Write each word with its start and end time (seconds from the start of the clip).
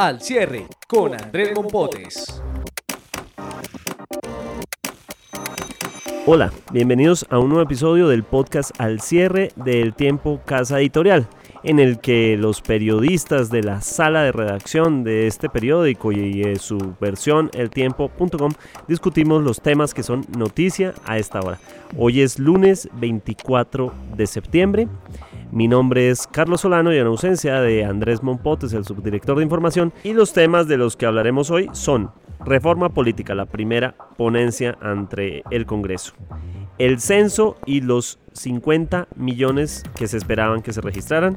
Al 0.00 0.18
cierre 0.22 0.66
con 0.88 1.12
Andrés 1.12 1.50
Mompotes. 1.54 2.42
Hola, 6.24 6.50
bienvenidos 6.72 7.26
a 7.28 7.38
un 7.38 7.50
nuevo 7.50 7.62
episodio 7.62 8.08
del 8.08 8.24
podcast 8.24 8.70
Al 8.80 9.02
cierre 9.02 9.52
del 9.56 9.92
tiempo 9.92 10.40
Casa 10.46 10.80
Editorial, 10.80 11.28
en 11.64 11.80
el 11.80 12.00
que 12.00 12.38
los 12.38 12.62
periodistas 12.62 13.50
de 13.50 13.62
la 13.62 13.82
sala 13.82 14.22
de 14.22 14.32
redacción 14.32 15.04
de 15.04 15.26
este 15.26 15.50
periódico 15.50 16.12
y 16.12 16.44
de 16.44 16.56
su 16.56 16.94
versión 16.98 17.50
eltiempo.com 17.52 18.52
discutimos 18.88 19.42
los 19.42 19.60
temas 19.60 19.92
que 19.92 20.02
son 20.02 20.24
noticia 20.34 20.94
a 21.04 21.18
esta 21.18 21.40
hora. 21.40 21.58
Hoy 21.98 22.22
es 22.22 22.38
lunes 22.38 22.88
24 22.94 23.92
de 24.16 24.26
septiembre. 24.26 24.88
Mi 25.52 25.66
nombre 25.66 26.10
es 26.10 26.28
Carlos 26.28 26.60
Solano 26.60 26.94
y 26.94 26.98
en 26.98 27.06
ausencia 27.08 27.60
de 27.60 27.84
Andrés 27.84 28.22
Mompotes, 28.22 28.72
el 28.72 28.84
subdirector 28.84 29.36
de 29.36 29.42
información, 29.42 29.92
y 30.04 30.12
los 30.12 30.32
temas 30.32 30.68
de 30.68 30.76
los 30.76 30.96
que 30.96 31.06
hablaremos 31.06 31.50
hoy 31.50 31.68
son 31.72 32.12
Reforma 32.44 32.88
política, 32.88 33.34
la 33.34 33.46
primera 33.46 33.96
ponencia 34.16 34.78
ante 34.80 35.42
el 35.50 35.66
Congreso. 35.66 36.14
El 36.78 37.00
censo 37.00 37.58
y 37.66 37.80
los 37.80 38.18
50 38.32 39.08
millones 39.16 39.82
que 39.96 40.06
se 40.06 40.16
esperaban 40.16 40.62
que 40.62 40.72
se 40.72 40.80
registraran. 40.80 41.36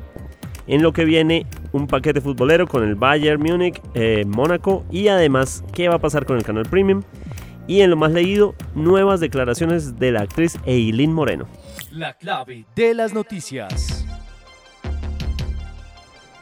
En 0.67 0.81
lo 0.81 0.93
que 0.93 1.03
viene 1.03 1.45
un 1.73 1.87
paquete 1.87 2.21
futbolero 2.21 2.67
con 2.67 2.83
el 2.83 2.95
Bayern 2.95 3.41
Múnich, 3.41 3.81
eh, 3.95 4.23
Mónaco 4.25 4.85
y 4.91 5.09
además 5.09 5.65
qué 5.73 5.89
va 5.89 5.95
a 5.95 5.99
pasar 5.99 6.25
con 6.25 6.37
el 6.37 6.43
canal 6.43 6.65
Premium. 6.69 7.01
Y 7.67 7.81
en 7.81 7.89
lo 7.89 7.97
más 7.97 8.11
leído, 8.11 8.55
nuevas 8.75 9.19
declaraciones 9.19 9.97
de 9.99 10.11
la 10.11 10.21
actriz 10.21 10.57
Eileen 10.65 11.11
Moreno. 11.11 11.47
La 11.91 12.13
clave 12.13 12.65
de 12.75 12.93
las 12.93 13.13
noticias. 13.13 14.02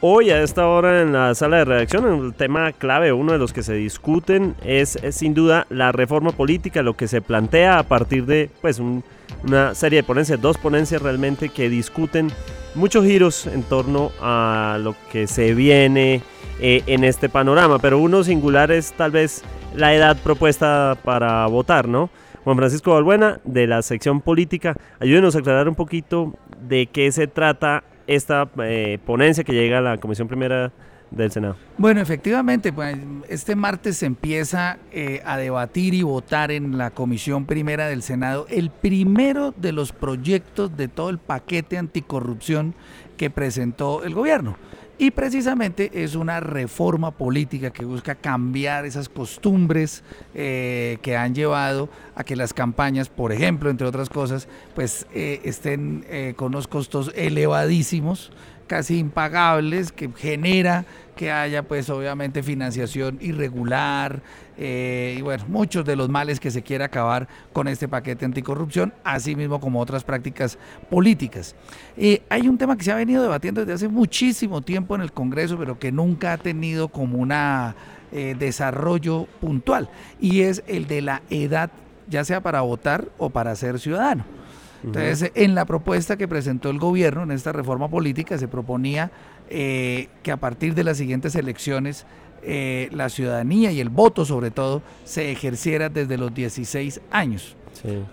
Hoy 0.04 0.30
a 0.30 0.42
esta 0.42 0.66
hora 0.66 1.00
en 1.00 1.12
la 1.12 1.32
sala 1.36 1.58
de 1.58 1.64
redacción, 1.64 2.24
el 2.24 2.34
tema 2.34 2.72
clave, 2.72 3.12
uno 3.12 3.30
de 3.30 3.38
los 3.38 3.52
que 3.52 3.62
se 3.62 3.74
discuten, 3.74 4.56
es, 4.64 4.98
sin 5.12 5.32
duda 5.32 5.64
la 5.70 5.92
reforma 5.92 6.32
política, 6.32 6.82
lo 6.82 6.96
que 6.96 7.06
se 7.06 7.22
plantea 7.22 7.78
a 7.78 7.84
partir 7.84 8.26
de 8.26 8.50
pues, 8.60 8.80
un, 8.80 9.04
una 9.44 9.76
serie 9.76 9.98
de 9.98 10.02
ponencias, 10.02 10.40
dos 10.40 10.58
ponencias 10.58 11.02
realmente 11.02 11.50
que 11.50 11.68
discuten 11.68 12.32
muchos 12.74 13.04
giros 13.04 13.46
en 13.46 13.62
torno 13.62 14.10
a 14.20 14.76
lo 14.82 14.96
que 15.12 15.28
se 15.28 15.54
viene 15.54 16.20
eh, 16.58 16.82
en 16.88 17.04
este 17.04 17.28
panorama, 17.28 17.78
pero 17.78 18.00
uno 18.00 18.24
singular 18.24 18.72
es 18.72 18.94
tal 18.94 19.12
vez 19.12 19.44
la 19.76 19.94
edad 19.94 20.16
propuesta 20.16 20.98
para 21.04 21.46
votar, 21.46 21.86
¿no? 21.86 22.10
Juan 22.42 22.56
Francisco 22.56 22.92
Balbuena, 22.92 23.40
de 23.44 23.68
la 23.68 23.82
sección 23.82 24.20
política, 24.20 24.74
ayúdenos 24.98 25.36
a 25.36 25.38
aclarar 25.38 25.68
un 25.68 25.76
poquito 25.76 26.34
de 26.60 26.88
qué 26.88 27.12
se 27.12 27.28
trata 27.28 27.84
esta 28.14 28.48
eh, 28.62 28.98
ponencia 29.04 29.44
que 29.44 29.52
llega 29.52 29.78
a 29.78 29.80
la 29.80 29.98
Comisión 29.98 30.28
Primera 30.28 30.72
del 31.10 31.30
Senado. 31.30 31.56
Bueno, 31.78 32.00
efectivamente, 32.00 32.72
pues, 32.72 32.96
este 33.28 33.54
martes 33.54 33.98
se 33.98 34.06
empieza 34.06 34.78
eh, 34.92 35.20
a 35.24 35.36
debatir 35.36 35.94
y 35.94 36.02
votar 36.02 36.50
en 36.50 36.78
la 36.78 36.90
Comisión 36.90 37.44
Primera 37.44 37.86
del 37.86 38.02
Senado 38.02 38.46
el 38.48 38.70
primero 38.70 39.52
de 39.56 39.72
los 39.72 39.92
proyectos 39.92 40.76
de 40.76 40.88
todo 40.88 41.10
el 41.10 41.18
paquete 41.18 41.78
anticorrupción 41.78 42.74
que 43.16 43.30
presentó 43.30 44.04
el 44.04 44.14
gobierno. 44.14 44.56
Y 44.98 45.10
precisamente 45.10 45.90
es 46.04 46.14
una 46.14 46.40
reforma 46.40 47.10
política 47.10 47.70
que 47.70 47.84
busca 47.84 48.14
cambiar 48.14 48.84
esas 48.84 49.08
costumbres 49.08 50.04
eh, 50.34 50.98
que 51.02 51.16
han 51.16 51.34
llevado 51.34 51.88
a 52.14 52.24
que 52.24 52.36
las 52.36 52.52
campañas, 52.52 53.08
por 53.08 53.32
ejemplo, 53.32 53.70
entre 53.70 53.86
otras 53.86 54.10
cosas, 54.10 54.48
pues 54.74 55.06
eh, 55.14 55.40
estén 55.44 56.04
eh, 56.08 56.34
con 56.36 56.48
unos 56.48 56.68
costos 56.68 57.10
elevadísimos, 57.16 58.32
casi 58.66 58.98
impagables, 58.98 59.92
que 59.92 60.10
genera 60.16 60.84
que 61.16 61.30
haya 61.30 61.62
pues 61.62 61.90
obviamente 61.90 62.42
financiación 62.42 63.18
irregular 63.20 64.22
eh, 64.58 65.16
y 65.18 65.22
bueno, 65.22 65.44
muchos 65.48 65.84
de 65.84 65.96
los 65.96 66.08
males 66.08 66.40
que 66.40 66.50
se 66.50 66.62
quiere 66.62 66.84
acabar 66.84 67.28
con 67.52 67.68
este 67.68 67.88
paquete 67.88 68.24
anticorrupción, 68.24 68.92
así 69.02 69.34
mismo 69.34 69.60
como 69.60 69.80
otras 69.80 70.04
prácticas 70.04 70.58
políticas. 70.90 71.54
Eh, 71.96 72.22
hay 72.28 72.48
un 72.48 72.58
tema 72.58 72.76
que 72.76 72.84
se 72.84 72.92
ha 72.92 72.96
venido 72.96 73.22
debatiendo 73.22 73.62
desde 73.62 73.72
hace 73.72 73.88
muchísimo 73.88 74.60
tiempo 74.60 74.94
en 74.94 75.00
el 75.00 75.12
Congreso, 75.12 75.56
pero 75.58 75.78
que 75.78 75.90
nunca 75.90 76.34
ha 76.34 76.38
tenido 76.38 76.88
como 76.88 77.18
un 77.18 77.32
eh, 77.32 78.36
desarrollo 78.38 79.26
puntual, 79.40 79.88
y 80.20 80.42
es 80.42 80.62
el 80.66 80.86
de 80.86 81.02
la 81.02 81.22
edad, 81.30 81.70
ya 82.08 82.24
sea 82.24 82.42
para 82.42 82.60
votar 82.60 83.08
o 83.18 83.30
para 83.30 83.56
ser 83.56 83.80
ciudadano. 83.80 84.41
Entonces, 84.84 85.30
en 85.34 85.54
la 85.54 85.64
propuesta 85.64 86.16
que 86.16 86.26
presentó 86.26 86.70
el 86.70 86.78
gobierno, 86.78 87.22
en 87.22 87.30
esta 87.30 87.52
reforma 87.52 87.88
política, 87.88 88.36
se 88.38 88.48
proponía 88.48 89.10
eh, 89.48 90.08
que 90.22 90.32
a 90.32 90.36
partir 90.36 90.74
de 90.74 90.84
las 90.84 90.96
siguientes 90.96 91.34
elecciones 91.34 92.06
eh, 92.42 92.88
la 92.92 93.08
ciudadanía 93.08 93.70
y 93.70 93.80
el 93.80 93.88
voto 93.88 94.24
sobre 94.24 94.50
todo 94.50 94.82
se 95.04 95.30
ejerciera 95.30 95.88
desde 95.88 96.18
los 96.18 96.34
16 96.34 97.00
años. 97.10 97.56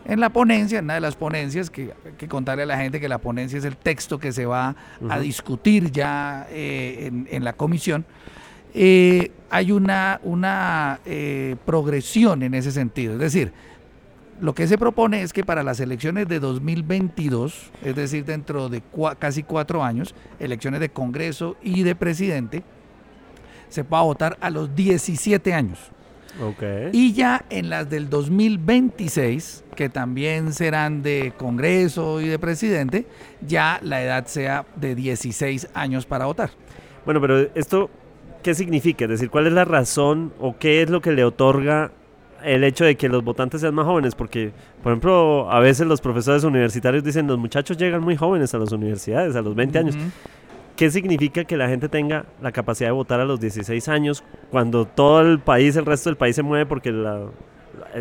En 0.05 0.19
la 0.19 0.29
ponencia, 0.29 0.79
en 0.79 0.85
una 0.85 0.95
de 0.95 1.01
las 1.01 1.15
ponencias, 1.15 1.69
que 1.69 1.91
que 2.17 2.27
contarle 2.27 2.63
a 2.63 2.65
la 2.65 2.77
gente 2.77 2.99
que 2.99 3.09
la 3.09 3.19
ponencia 3.19 3.59
es 3.59 3.65
el 3.65 3.77
texto 3.77 4.17
que 4.17 4.31
se 4.31 4.45
va 4.45 4.75
a 5.07 5.19
discutir 5.19 5.91
ya 5.91 6.47
eh, 6.49 7.11
en, 7.29 7.43
la 7.43 7.53
comisión, 7.53 8.05
hay 8.73 9.71
una, 9.71 10.21
una 10.23 10.99
progresión 11.65 12.41
en 12.41 12.53
ese 12.55 12.71
sentido. 12.71 13.13
Es 13.13 13.19
decir, 13.19 13.51
lo 14.41 14.53
que 14.53 14.67
se 14.67 14.77
propone 14.77 15.21
es 15.21 15.33
que 15.33 15.43
para 15.43 15.63
las 15.63 15.79
elecciones 15.79 16.27
de 16.27 16.39
2022, 16.39 17.71
es 17.83 17.95
decir, 17.95 18.25
dentro 18.25 18.69
de 18.69 18.81
casi 19.17 19.43
cuatro 19.43 19.83
años, 19.83 20.15
elecciones 20.39 20.79
de 20.79 20.89
Congreso 20.89 21.57
y 21.61 21.83
de 21.83 21.95
presidente, 21.95 22.63
se 23.69 23.83
pueda 23.83 24.03
votar 24.03 24.37
a 24.41 24.49
los 24.49 24.75
17 24.75 25.53
años. 25.53 25.79
Y 26.93 27.13
ya 27.13 27.43
en 27.49 27.69
las 27.69 27.89
del 27.89 28.09
2026, 28.09 29.65
que 29.75 29.89
también 29.89 30.53
serán 30.53 31.01
de 31.03 31.33
Congreso 31.37 32.21
y 32.21 32.27
de 32.27 32.39
presidente, 32.39 33.07
ya 33.45 33.79
la 33.83 34.01
edad 34.01 34.25
sea 34.27 34.65
de 34.75 34.95
16 34.95 35.69
años 35.73 36.05
para 36.05 36.25
votar. 36.25 36.51
Bueno, 37.03 37.19
pero 37.19 37.41
esto, 37.55 37.89
¿qué 38.41 38.53
significa? 38.53 39.05
Es 39.05 39.11
decir, 39.11 39.29
¿cuál 39.29 39.47
es 39.47 39.53
la 39.53 39.65
razón 39.65 40.33
o 40.39 40.57
qué 40.57 40.81
es 40.81 40.89
lo 40.89 41.01
que 41.01 41.11
le 41.11 41.25
otorga 41.25 41.91
el 42.43 42.63
hecho 42.63 42.85
de 42.85 42.95
que 42.95 43.09
los 43.09 43.23
votantes 43.23 43.61
sean 43.61 43.73
más 43.73 43.85
jóvenes, 43.85 44.15
porque, 44.15 44.51
por 44.83 44.91
ejemplo, 44.91 45.51
a 45.51 45.59
veces 45.59 45.87
los 45.87 46.01
profesores 46.01 46.43
universitarios 46.43 47.03
dicen, 47.03 47.27
los 47.27 47.37
muchachos 47.37 47.77
llegan 47.77 48.01
muy 48.01 48.15
jóvenes 48.15 48.53
a 48.53 48.57
las 48.57 48.71
universidades, 48.71 49.35
a 49.35 49.41
los 49.41 49.55
20 49.55 49.79
años. 49.79 49.97
¿Qué 50.75 50.89
significa 50.89 51.43
que 51.43 51.57
la 51.57 51.67
gente 51.67 51.89
tenga 51.89 52.25
la 52.41 52.53
capacidad 52.53 52.87
de 52.87 52.93
votar 52.93 53.19
a 53.19 53.25
los 53.25 53.39
16 53.39 53.89
años 53.89 54.23
cuando 54.49 54.85
todo 54.85 55.21
el 55.21 55.39
país, 55.39 55.75
el 55.75 55.85
resto 55.85 56.09
del 56.09 56.15
país 56.15 56.37
se 56.37 56.41
mueve 56.41 56.65
porque 56.65 56.93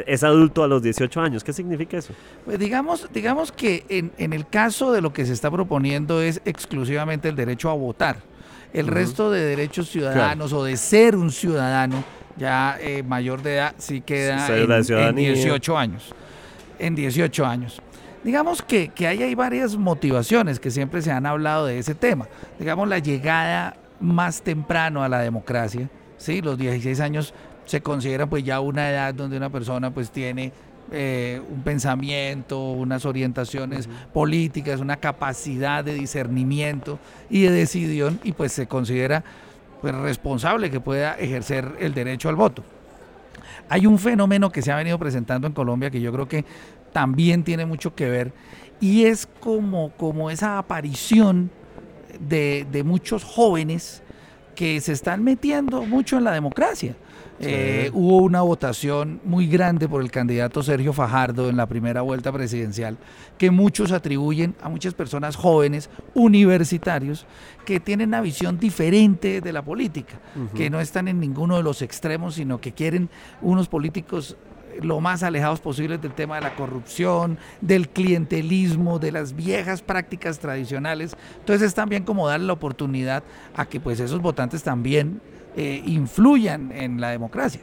es 0.07 0.23
adulto 0.23 0.63
a 0.63 0.69
los 0.69 0.81
18 0.81 1.21
años? 1.21 1.43
¿Qué 1.43 1.53
significa 1.53 1.99
eso? 1.99 2.13
Pues 2.45 2.59
digamos, 2.59 3.09
digamos 3.13 3.51
que 3.51 3.85
en, 3.89 4.13
en 4.17 4.33
el 4.33 4.47
caso 4.47 4.93
de 4.93 5.01
lo 5.01 5.13
que 5.13 5.27
se 5.27 5.33
está 5.33 5.51
proponiendo 5.51 6.23
es 6.23 6.41
exclusivamente 6.45 7.29
el 7.29 7.35
derecho 7.35 7.69
a 7.69 7.75
votar. 7.75 8.19
El 8.73 8.87
resto 8.87 9.31
de 9.31 9.41
derechos 9.41 9.89
ciudadanos 9.89 10.53
o 10.53 10.63
de 10.63 10.77
ser 10.77 11.17
un 11.17 11.33
ciudadano 11.33 12.05
ya 12.39 12.79
eh, 12.81 13.03
mayor 13.03 13.43
de 13.43 13.55
edad 13.57 13.75
sí 13.79 14.01
queda 14.01 14.47
en, 14.49 15.17
18 15.17 15.79
años. 15.79 16.15
En 16.79 16.95
18 16.95 17.47
años. 17.47 17.83
Digamos 18.25 18.63
que, 18.63 18.89
que 18.89 19.07
hay, 19.07 19.23
hay 19.23 19.35
varias 19.35 19.77
motivaciones 19.77 20.59
que 20.61 20.71
siempre 20.71 21.03
se 21.03 21.11
han 21.11 21.27
hablado 21.27 21.67
de 21.67 21.79
ese 21.79 21.95
tema. 21.95 22.27
Digamos, 22.59 22.89
la 22.89 22.99
llegada 22.99 23.77
más 24.01 24.43
temprano 24.43 25.03
a 25.03 25.09
la 25.09 25.21
democracia, 25.21 25.89
¿sí? 26.17 26.41
Los 26.41 26.59
16 26.59 27.01
años 27.01 27.35
se 27.65 27.81
considera 27.81 28.27
pues 28.27 28.45
ya 28.45 28.61
una 28.61 28.91
edad 28.91 29.15
donde 29.15 29.37
una 29.37 29.51
persona 29.51 29.91
pues 29.93 30.11
tiene 30.11 30.53
eh, 30.91 31.43
un 31.51 31.63
pensamiento, 31.63 32.59
unas 32.59 33.05
orientaciones 33.05 33.89
políticas, 34.15 34.81
una 34.81 34.97
capacidad 34.97 35.85
de 35.85 35.93
discernimiento 35.93 36.99
y 37.29 37.43
de 37.43 37.51
decisión 37.51 38.19
y 38.25 38.33
pues 38.33 38.53
se 38.53 38.67
considera 38.67 39.23
pues, 39.81 39.95
responsable 39.95 40.71
que 40.71 40.81
pueda 40.81 41.15
ejercer 41.15 41.77
el 41.81 41.95
derecho 41.95 42.29
al 42.29 42.37
voto. 42.37 42.63
Hay 43.69 43.87
un 43.87 43.99
fenómeno 43.99 44.51
que 44.51 44.63
se 44.63 44.73
ha 44.73 44.77
venido 44.77 44.99
presentando 44.99 45.47
en 45.47 45.53
Colombia 45.53 45.91
que 45.91 46.01
yo 46.01 46.13
creo 46.13 46.29
que 46.29 46.45
también 46.93 47.45
tiene 47.45 47.67
mucho 47.67 47.95
que 47.95 48.09
ver 48.09 48.33
y 48.81 49.05
es 49.05 49.27
como, 49.41 49.91
como 49.91 50.31
esa 50.31 50.59
aparición 50.59 51.51
de, 52.21 52.67
de 52.71 52.83
muchos 52.83 53.25
jóvenes 53.25 54.03
que 54.55 54.81
se 54.81 54.93
están 54.93 55.23
metiendo 55.23 55.83
mucho 55.83 56.17
en 56.19 56.25
la 56.25 56.33
democracia. 56.33 56.97
Eh, 57.41 57.91
hubo 57.95 58.19
una 58.19 58.43
votación 58.43 59.21
muy 59.25 59.47
grande 59.47 59.89
por 59.89 60.03
el 60.03 60.11
candidato 60.11 60.63
Sergio 60.63 60.93
Fajardo 60.93 61.49
en 61.49 61.57
la 61.57 61.67
primera 61.67 62.03
vuelta 62.03 62.33
presidencial, 62.33 62.97
que 63.37 63.51
muchos 63.51 63.93
atribuyen 63.93 64.57
a 64.61 64.69
muchas 64.69 64.95
personas 64.95 65.37
jóvenes, 65.37 65.89
universitarios, 66.15 67.27
que 67.65 67.79
tienen 67.81 68.09
una 68.09 68.21
visión 68.21 68.59
diferente 68.59 69.41
de 69.41 69.53
la 69.53 69.63
política, 69.63 70.19
que 70.55 70.71
no 70.71 70.81
están 70.81 71.07
en 71.07 71.21
ninguno 71.21 71.57
de 71.57 71.63
los 71.63 71.83
extremos, 71.83 72.35
sino 72.35 72.61
que 72.61 72.73
quieren 72.73 73.09
unos 73.41 73.69
políticos 73.69 74.37
lo 74.81 75.01
más 75.01 75.23
alejados 75.23 75.61
posibles 75.61 76.01
del 76.01 76.13
tema 76.13 76.37
de 76.37 76.43
la 76.43 76.55
corrupción, 76.55 77.39
del 77.61 77.89
clientelismo, 77.89 78.99
de 78.99 79.13
las 79.13 79.35
viejas 79.35 79.83
prácticas 79.83 80.39
tradicionales. 80.39 81.17
Entonces 81.41 81.69
es 81.69 81.75
también 81.75 82.05
como 82.05 82.29
darle 82.29 82.47
la 82.47 82.53
oportunidad 82.53 83.23
a 83.57 83.67
que 83.67 83.81
pues 83.81 84.01
esos 84.01 84.21
votantes 84.21 84.63
también 84.63 85.21
eh, 85.57 85.83
influyan 85.87 86.73
en 86.73 87.01
la 87.01 87.11
democracia. 87.11 87.61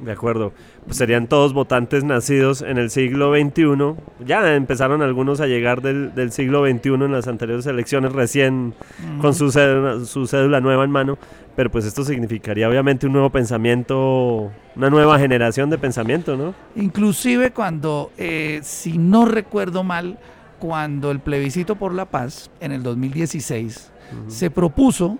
De 0.00 0.12
acuerdo. 0.12 0.52
Pues 0.84 0.96
serían 0.96 1.26
todos 1.26 1.52
votantes 1.52 2.04
nacidos 2.04 2.62
en 2.62 2.78
el 2.78 2.90
siglo 2.90 3.34
XXI. 3.34 3.94
Ya 4.24 4.54
empezaron 4.54 5.02
algunos 5.02 5.40
a 5.40 5.46
llegar 5.46 5.82
del, 5.82 6.14
del 6.14 6.30
siglo 6.30 6.64
XXI 6.64 6.90
en 6.94 7.12
las 7.12 7.26
anteriores 7.26 7.66
elecciones, 7.66 8.12
recién 8.12 8.74
con 9.20 9.34
su 9.34 9.50
cédula, 9.50 10.04
su 10.04 10.26
cédula 10.26 10.60
nueva 10.60 10.84
en 10.84 10.90
mano. 10.90 11.18
Pero 11.56 11.70
pues 11.70 11.84
esto 11.84 12.04
significaría 12.04 12.68
obviamente 12.68 13.06
un 13.06 13.12
nuevo 13.12 13.30
pensamiento, 13.30 14.52
una 14.76 14.90
nueva 14.90 15.18
generación 15.18 15.68
de 15.70 15.78
pensamiento, 15.78 16.36
¿no? 16.36 16.54
Inclusive 16.76 17.50
cuando, 17.50 18.12
eh, 18.16 18.60
si 18.62 18.96
no 18.96 19.24
recuerdo 19.24 19.82
mal, 19.82 20.18
cuando 20.60 21.10
el 21.10 21.18
plebiscito 21.18 21.76
por 21.76 21.94
la 21.94 22.04
paz 22.04 22.50
en 22.60 22.72
el 22.72 22.82
2016 22.82 23.90
se 24.28 24.50
propuso 24.50 25.18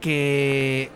que 0.00 0.90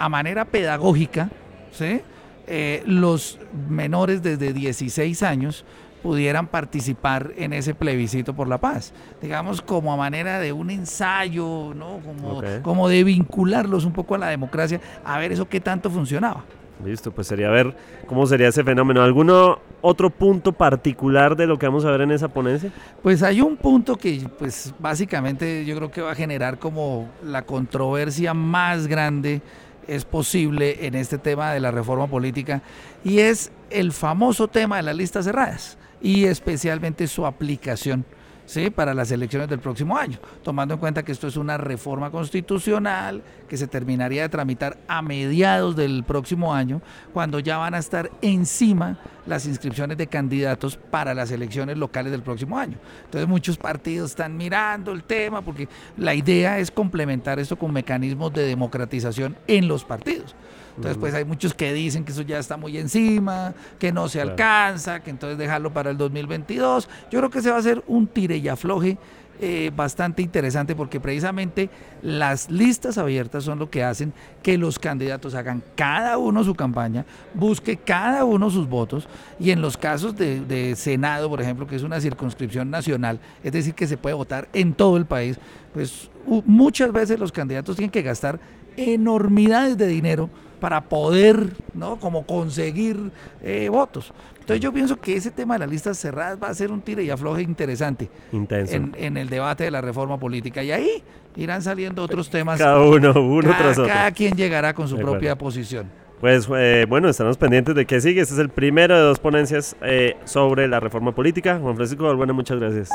a 0.00 0.08
manera 0.08 0.46
pedagógica, 0.46 1.28
¿sí? 1.72 2.00
Eh, 2.46 2.82
los 2.86 3.38
menores 3.68 4.22
desde 4.22 4.54
16 4.54 5.22
años 5.22 5.66
pudieran 6.02 6.46
participar 6.46 7.32
en 7.36 7.52
ese 7.52 7.74
plebiscito 7.74 8.32
por 8.32 8.48
la 8.48 8.56
paz. 8.56 8.94
Digamos, 9.20 9.60
como 9.60 9.92
a 9.92 9.98
manera 9.98 10.40
de 10.40 10.54
un 10.54 10.70
ensayo, 10.70 11.74
¿no? 11.74 11.98
Como, 11.98 12.42
como 12.62 12.88
de 12.88 13.04
vincularlos 13.04 13.84
un 13.84 13.92
poco 13.92 14.14
a 14.14 14.18
la 14.18 14.28
democracia, 14.28 14.80
a 15.04 15.18
ver 15.18 15.32
eso 15.32 15.46
qué 15.46 15.60
tanto 15.60 15.90
funcionaba. 15.90 16.44
Listo, 16.82 17.12
pues 17.12 17.26
sería 17.26 17.50
ver 17.50 17.76
cómo 18.06 18.26
sería 18.26 18.48
ese 18.48 18.64
fenómeno. 18.64 19.02
¿Alguno 19.02 19.58
otro 19.82 20.08
punto 20.08 20.52
particular 20.52 21.36
de 21.36 21.46
lo 21.46 21.58
que 21.58 21.66
vamos 21.66 21.84
a 21.84 21.90
ver 21.90 22.00
en 22.00 22.10
esa 22.10 22.28
ponencia? 22.28 22.72
Pues 23.02 23.22
hay 23.22 23.42
un 23.42 23.58
punto 23.58 23.96
que 23.96 24.26
pues 24.38 24.72
básicamente 24.78 25.66
yo 25.66 25.76
creo 25.76 25.90
que 25.90 26.00
va 26.00 26.12
a 26.12 26.14
generar 26.14 26.58
como 26.58 27.10
la 27.22 27.42
controversia 27.42 28.32
más 28.32 28.86
grande 28.86 29.42
es 29.90 30.04
posible 30.04 30.86
en 30.86 30.94
este 30.94 31.18
tema 31.18 31.52
de 31.52 31.58
la 31.58 31.72
reforma 31.72 32.06
política 32.06 32.62
y 33.02 33.18
es 33.18 33.50
el 33.70 33.90
famoso 33.90 34.46
tema 34.46 34.76
de 34.76 34.84
las 34.84 34.96
listas 34.96 35.24
cerradas 35.24 35.76
y 36.00 36.24
especialmente 36.24 37.08
su 37.08 37.26
aplicación. 37.26 38.04
¿sí? 38.46 38.68
para 38.68 38.94
las 38.94 39.12
elecciones 39.12 39.48
del 39.48 39.60
próximo 39.60 39.96
año, 39.96 40.18
tomando 40.42 40.74
en 40.74 40.80
cuenta 40.80 41.04
que 41.04 41.12
esto 41.12 41.28
es 41.28 41.36
una 41.36 41.56
reforma 41.56 42.10
constitucional 42.10 43.22
que 43.48 43.56
se 43.56 43.68
terminaría 43.68 44.22
de 44.22 44.28
tramitar 44.28 44.76
a 44.88 45.02
mediados 45.02 45.76
del 45.76 46.02
próximo 46.02 46.52
año, 46.52 46.82
cuando 47.12 47.38
ya 47.38 47.58
van 47.58 47.74
a 47.74 47.78
estar 47.78 48.10
encima 48.22 48.98
las 49.26 49.46
inscripciones 49.46 49.96
de 49.98 50.06
candidatos 50.06 50.76
para 50.76 51.14
las 51.14 51.30
elecciones 51.30 51.76
locales 51.78 52.12
del 52.12 52.22
próximo 52.22 52.58
año. 52.58 52.76
Entonces 53.04 53.28
muchos 53.28 53.56
partidos 53.56 54.10
están 54.10 54.36
mirando 54.36 54.92
el 54.92 55.02
tema 55.04 55.42
porque 55.42 55.68
la 55.96 56.14
idea 56.14 56.58
es 56.58 56.70
complementar 56.70 57.38
esto 57.38 57.56
con 57.56 57.72
mecanismos 57.72 58.32
de 58.32 58.44
democratización 58.46 59.36
en 59.46 59.68
los 59.68 59.84
partidos. 59.84 60.34
Entonces, 60.76 60.98
pues 60.98 61.12
hay 61.12 61.24
muchos 61.26 61.52
que 61.52 61.74
dicen 61.74 62.04
que 62.04 62.12
eso 62.12 62.22
ya 62.22 62.38
está 62.38 62.56
muy 62.56 62.78
encima, 62.78 63.52
que 63.78 63.92
no 63.92 64.08
se 64.08 64.18
Claro. 64.18 64.30
alcanza, 64.30 65.00
que 65.00 65.10
entonces 65.10 65.36
dejarlo 65.36 65.72
para 65.74 65.90
el 65.90 65.98
2022. 65.98 66.88
Yo 67.10 67.18
creo 67.18 67.28
que 67.28 67.42
se 67.42 67.50
va 67.50 67.56
a 67.56 67.58
hacer 67.58 67.82
un 67.86 68.06
tire 68.06 68.38
y 68.38 68.48
afloje 68.48 68.96
eh, 69.40 69.70
bastante 69.74 70.22
interesante 70.22 70.74
porque 70.74 71.00
precisamente 71.00 71.70
las 72.02 72.50
listas 72.50 72.98
abiertas 72.98 73.44
son 73.44 73.58
lo 73.58 73.70
que 73.70 73.82
hacen 73.82 74.12
que 74.42 74.58
los 74.58 74.78
candidatos 74.78 75.34
hagan 75.34 75.62
cada 75.76 76.18
uno 76.18 76.44
su 76.44 76.54
campaña, 76.54 77.06
busque 77.34 77.76
cada 77.76 78.24
uno 78.24 78.50
sus 78.50 78.68
votos 78.68 79.08
y 79.38 79.50
en 79.50 79.62
los 79.62 79.76
casos 79.76 80.16
de, 80.16 80.40
de 80.40 80.76
Senado, 80.76 81.28
por 81.30 81.40
ejemplo, 81.40 81.66
que 81.66 81.76
es 81.76 81.82
una 81.82 82.00
circunscripción 82.00 82.70
nacional, 82.70 83.20
es 83.42 83.52
decir, 83.52 83.74
que 83.74 83.86
se 83.86 83.96
puede 83.96 84.14
votar 84.14 84.48
en 84.52 84.74
todo 84.74 84.96
el 84.96 85.06
país, 85.06 85.38
pues 85.72 86.10
muchas 86.44 86.92
veces 86.92 87.18
los 87.18 87.32
candidatos 87.32 87.76
tienen 87.76 87.90
que 87.90 88.02
gastar 88.02 88.40
enormidades 88.76 89.76
de 89.76 89.86
dinero 89.86 90.30
para 90.60 90.82
poder, 90.82 91.48
¿no? 91.74 91.96
Como 91.96 92.24
conseguir 92.26 93.10
eh, 93.42 93.68
votos. 93.70 94.12
Entonces 94.40 94.60
yo 94.60 94.72
pienso 94.72 94.96
que 95.00 95.16
ese 95.16 95.30
tema 95.30 95.54
de 95.54 95.60
las 95.60 95.70
listas 95.70 95.98
cerradas 95.98 96.38
va 96.42 96.48
a 96.48 96.54
ser 96.54 96.70
un 96.70 96.80
tire 96.80 97.02
y 97.04 97.10
afloje 97.10 97.42
interesante 97.42 98.08
Intenso. 98.32 98.74
en, 98.74 98.94
en 98.98 99.16
el 99.16 99.28
debate 99.28 99.64
de 99.64 99.70
la 99.70 99.80
reforma 99.80 100.18
política. 100.18 100.62
Y 100.62 100.70
ahí 100.72 101.02
irán 101.36 101.62
saliendo 101.62 102.02
otros 102.02 102.30
temas. 102.30 102.58
Cada 102.58 102.80
uno, 102.80 103.12
uno 103.20 103.42
cada, 103.50 103.58
tras 103.58 103.78
otro. 103.78 103.86
cada 103.92 104.10
quien 104.12 104.34
llegará 104.36 104.74
con 104.74 104.88
su 104.88 104.96
De 104.96 105.02
propia 105.02 105.32
acuerdo. 105.32 105.38
posición. 105.46 105.86
Pues 106.20 106.48
eh, 106.54 106.84
bueno, 106.88 107.08
estamos 107.08 107.38
pendientes 107.38 107.74
de 107.74 107.86
qué 107.86 108.00
sigue. 108.00 108.20
Este 108.20 108.34
es 108.34 108.40
el 108.40 108.50
primero 108.50 108.94
de 108.94 109.00
dos 109.02 109.18
ponencias 109.18 109.74
eh, 109.82 110.16
sobre 110.24 110.68
la 110.68 110.78
reforma 110.78 111.14
política. 111.14 111.58
Juan 111.62 111.76
Francisco 111.76 112.04
Balbuena, 112.04 112.32
muchas 112.34 112.58
gracias. 112.58 112.90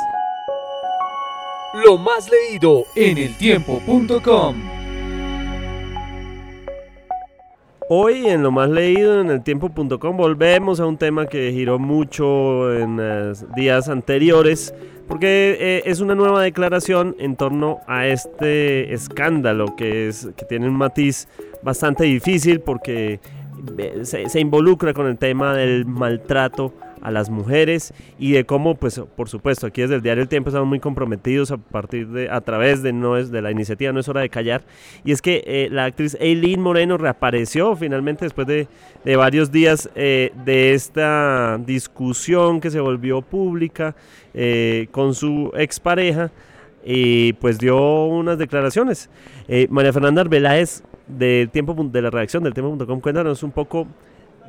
Lo 1.86 1.98
más 1.98 2.30
leído 2.30 2.84
en 2.96 3.18
eltiempo.com. 3.18 4.85
Hoy 7.88 8.26
en 8.26 8.42
lo 8.42 8.50
más 8.50 8.68
leído 8.72 9.22
en 9.22 9.30
el 9.30 9.44
tiempo.com 9.44 10.18
volvemos 10.18 10.80
a 10.80 10.88
un 10.88 10.98
tema 10.98 11.28
que 11.28 11.52
giró 11.52 11.78
mucho 11.78 12.74
en 12.74 12.98
los 12.98 13.46
días 13.54 13.90
anteriores 13.90 14.74
porque 15.08 15.56
eh, 15.60 15.84
es 15.86 16.00
una 16.00 16.16
nueva 16.16 16.42
declaración 16.42 17.16
en 17.20 17.36
torno 17.36 17.82
a 17.86 18.08
este 18.08 18.92
escándalo 18.92 19.76
que 19.76 20.08
es 20.08 20.30
que 20.36 20.46
tiene 20.46 20.68
un 20.68 20.76
matiz 20.76 21.28
bastante 21.62 22.06
difícil 22.06 22.60
porque 22.60 23.20
eh, 23.78 24.02
se 24.04 24.40
involucra 24.40 24.96
con 24.96 25.06
el 25.06 25.20
tema 25.20 25.56
del 25.56 25.86
maltrato 25.86 26.74
a 27.06 27.12
las 27.12 27.30
mujeres 27.30 27.94
y 28.18 28.32
de 28.32 28.46
cómo, 28.46 28.76
pues, 28.76 29.00
por 29.16 29.30
supuesto, 29.30 29.68
aquí 29.68 29.82
desde 29.82 29.96
el 29.96 30.02
diario 30.02 30.24
El 30.24 30.30
Tiempo 30.30 30.50
estamos 30.50 30.68
muy 30.68 30.80
comprometidos 30.80 31.52
a 31.52 31.58
partir 31.58 32.08
de, 32.08 32.30
a 32.30 32.42
través 32.42 32.82
de 32.82 32.94
no 32.94 33.18
es 33.18 33.32
de 33.32 33.42
la 33.42 33.52
iniciativa 33.52 33.92
No 33.92 34.00
es 34.00 34.10
hora 34.10 34.22
de 34.22 34.30
callar. 34.30 34.64
Y 35.04 35.12
es 35.12 35.22
que 35.22 35.44
eh, 35.46 35.68
la 35.72 35.86
actriz 35.86 36.18
Eileen 36.20 36.62
Moreno 36.62 36.98
reapareció 36.98 37.76
finalmente 37.76 38.26
después 38.26 38.48
de, 38.48 38.68
de 39.04 39.16
varios 39.16 39.52
días 39.52 39.90
eh, 39.96 40.32
de 40.46 40.74
esta 40.74 41.60
discusión 41.66 42.60
que 42.60 42.72
se 42.72 42.80
volvió 42.80 43.22
pública 43.22 43.96
eh, 44.34 44.88
con 44.92 45.14
su 45.14 45.52
expareja 45.56 46.32
y 46.86 47.34
pues 47.34 47.58
dio 47.58 48.06
unas 48.06 48.38
declaraciones. 48.38 49.10
Eh, 49.48 49.68
María 49.70 49.92
Fernanda 49.92 50.22
Arbeláez 50.22 50.84
de, 51.08 51.50
tiempo, 51.52 51.76
de 51.76 52.02
la 52.02 52.10
redacción 52.10 52.44
del 52.44 52.54
tiempo.com, 52.54 53.02
cuéntanos 53.02 53.44
un 53.44 53.52
poco 53.52 53.88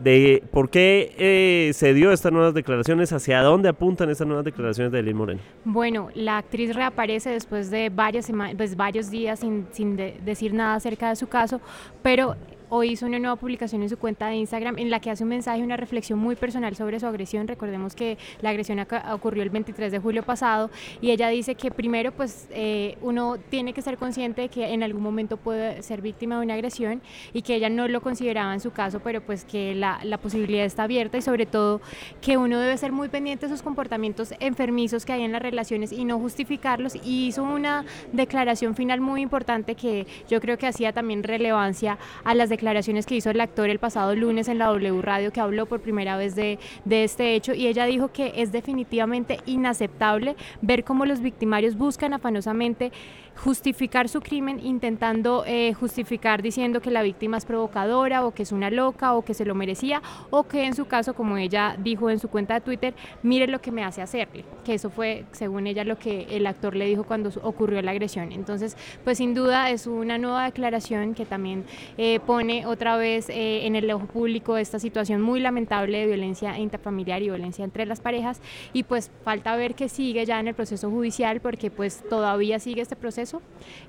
de 0.02 0.42
por 0.52 0.68
qué 0.70 1.14
eh, 1.18 1.72
se 1.72 1.94
dio 1.94 2.12
estas 2.12 2.32
nuevas 2.32 2.54
declaraciones, 2.54 3.12
hacia 3.12 3.40
dónde 3.42 3.68
apuntan 3.68 4.10
estas 4.10 4.26
nuevas 4.26 4.44
declaraciones 4.44 4.92
de 4.92 4.98
Eileen 4.98 5.16
Moreno. 5.16 5.40
Bueno, 5.64 6.08
la 6.14 6.38
actriz 6.38 6.74
reaparece 6.74 7.30
después 7.30 7.70
de 7.70 7.88
varias 7.90 8.30
pues, 8.56 8.76
varios 8.76 9.10
días 9.10 9.40
sin, 9.40 9.66
sin 9.72 9.96
de- 9.96 10.18
decir 10.24 10.52
nada 10.54 10.74
acerca 10.74 11.08
de 11.08 11.16
su 11.16 11.26
caso, 11.28 11.60
pero 12.02 12.36
hoy 12.68 12.90
hizo 12.90 13.06
una 13.06 13.18
nueva 13.18 13.36
publicación 13.36 13.82
en 13.82 13.88
su 13.88 13.96
cuenta 13.96 14.28
de 14.28 14.36
Instagram 14.36 14.78
en 14.78 14.90
la 14.90 15.00
que 15.00 15.10
hace 15.10 15.22
un 15.22 15.30
mensaje, 15.30 15.62
una 15.62 15.76
reflexión 15.76 16.18
muy 16.18 16.36
personal 16.36 16.74
sobre 16.74 16.98
su 17.00 17.06
agresión. 17.06 17.46
Recordemos 17.46 17.94
que 17.94 18.18
la 18.40 18.50
agresión 18.50 18.84
ocurrió 19.12 19.42
el 19.42 19.50
23 19.50 19.92
de 19.92 19.98
julio 19.98 20.22
pasado 20.22 20.70
y 21.00 21.10
ella 21.10 21.28
dice 21.28 21.54
que 21.54 21.70
primero 21.70 22.12
pues 22.12 22.48
eh, 22.50 22.98
uno 23.02 23.36
tiene 23.50 23.72
que 23.72 23.82
ser 23.82 23.98
consciente 23.98 24.42
de 24.42 24.48
que 24.48 24.72
en 24.72 24.82
algún 24.82 25.02
momento 25.02 25.36
puede 25.36 25.82
ser 25.82 26.02
víctima 26.02 26.38
de 26.38 26.44
una 26.44 26.54
agresión 26.54 27.02
y 27.32 27.42
que 27.42 27.54
ella 27.54 27.68
no 27.68 27.88
lo 27.88 28.00
consideraba 28.00 28.52
en 28.52 28.60
su 28.60 28.72
caso, 28.72 29.00
pero 29.00 29.20
pues 29.20 29.44
que 29.44 29.74
la, 29.74 30.00
la 30.02 30.18
posibilidad 30.18 30.64
está 30.64 30.84
abierta 30.84 31.18
y 31.18 31.22
sobre 31.22 31.46
todo 31.46 31.80
que 32.20 32.36
uno 32.36 32.58
debe 32.58 32.76
ser 32.76 32.92
muy 32.92 33.08
pendiente 33.08 33.46
de 33.46 33.52
esos 33.52 33.62
comportamientos 33.62 34.34
enfermizos 34.40 35.04
que 35.04 35.12
hay 35.12 35.22
en 35.22 35.32
las 35.32 35.42
relaciones 35.42 35.92
y 35.92 36.04
no 36.04 36.18
justificarlos. 36.18 36.96
Y 36.96 37.28
hizo 37.28 37.42
una 37.42 37.84
declaración 38.12 38.74
final 38.74 39.00
muy 39.00 39.20
importante 39.20 39.74
que 39.74 40.06
yo 40.28 40.40
creo 40.40 40.58
que 40.58 40.66
hacía 40.66 40.92
también 40.92 41.22
relevancia 41.22 41.98
a 42.24 42.34
las 42.34 42.48
declaraciones 42.48 42.55
que 42.56 43.16
hizo 43.16 43.30
el 43.30 43.40
actor 43.40 43.70
el 43.70 43.78
pasado 43.78 44.14
lunes 44.14 44.48
en 44.48 44.58
la 44.58 44.66
W 44.66 45.02
Radio, 45.02 45.32
que 45.32 45.40
habló 45.40 45.66
por 45.66 45.80
primera 45.80 46.16
vez 46.16 46.34
de 46.34 46.58
este 46.84 47.34
hecho. 47.34 47.54
Y 47.54 47.66
ella 47.66 47.86
dijo 47.86 48.08
que 48.12 48.32
es 48.36 48.52
definitivamente 48.52 49.40
inaceptable 49.46 50.36
ver 50.62 50.84
cómo 50.84 51.06
los 51.06 51.20
victimarios 51.20 51.76
buscan 51.76 52.12
afanosamente 52.14 52.92
justificar 53.36 54.08
su 54.08 54.20
crimen 54.20 54.60
intentando 54.64 55.44
eh, 55.46 55.74
justificar 55.74 56.42
diciendo 56.42 56.80
que 56.80 56.90
la 56.90 57.02
víctima 57.02 57.36
es 57.36 57.44
provocadora 57.44 58.24
o 58.26 58.32
que 58.32 58.42
es 58.42 58.52
una 58.52 58.70
loca 58.70 59.14
o 59.14 59.22
que 59.22 59.34
se 59.34 59.44
lo 59.44 59.54
merecía 59.54 60.02
o 60.30 60.44
que 60.44 60.64
en 60.64 60.74
su 60.74 60.86
caso, 60.86 61.14
como 61.14 61.36
ella 61.36 61.76
dijo 61.78 62.10
en 62.10 62.18
su 62.18 62.28
cuenta 62.28 62.54
de 62.54 62.60
Twitter, 62.60 62.94
mire 63.22 63.46
lo 63.46 63.60
que 63.60 63.70
me 63.70 63.84
hace 63.84 64.02
hacerle, 64.02 64.44
que 64.64 64.74
eso 64.74 64.90
fue, 64.90 65.24
según 65.32 65.66
ella, 65.66 65.84
lo 65.84 65.98
que 65.98 66.26
el 66.30 66.46
actor 66.46 66.74
le 66.74 66.86
dijo 66.86 67.04
cuando 67.04 67.30
ocurrió 67.42 67.82
la 67.82 67.90
agresión. 67.92 68.32
Entonces, 68.32 68.76
pues 69.04 69.18
sin 69.18 69.34
duda 69.34 69.70
es 69.70 69.86
una 69.86 70.18
nueva 70.18 70.44
declaración 70.44 71.14
que 71.14 71.26
también 71.26 71.64
eh, 71.98 72.20
pone 72.20 72.66
otra 72.66 72.96
vez 72.96 73.28
eh, 73.28 73.66
en 73.66 73.76
el 73.76 73.90
ojo 73.90 74.06
público 74.06 74.56
esta 74.56 74.78
situación 74.78 75.20
muy 75.22 75.40
lamentable 75.40 75.98
de 75.98 76.06
violencia 76.06 76.58
intrafamiliar 76.58 77.22
y 77.22 77.26
violencia 77.26 77.64
entre 77.64 77.86
las 77.86 78.00
parejas 78.00 78.40
y 78.72 78.82
pues 78.82 79.10
falta 79.24 79.56
ver 79.56 79.74
que 79.74 79.88
sigue 79.88 80.24
ya 80.24 80.40
en 80.40 80.48
el 80.48 80.54
proceso 80.54 80.90
judicial 80.90 81.40
porque 81.40 81.70
pues 81.70 82.02
todavía 82.08 82.58
sigue 82.58 82.82
este 82.82 82.96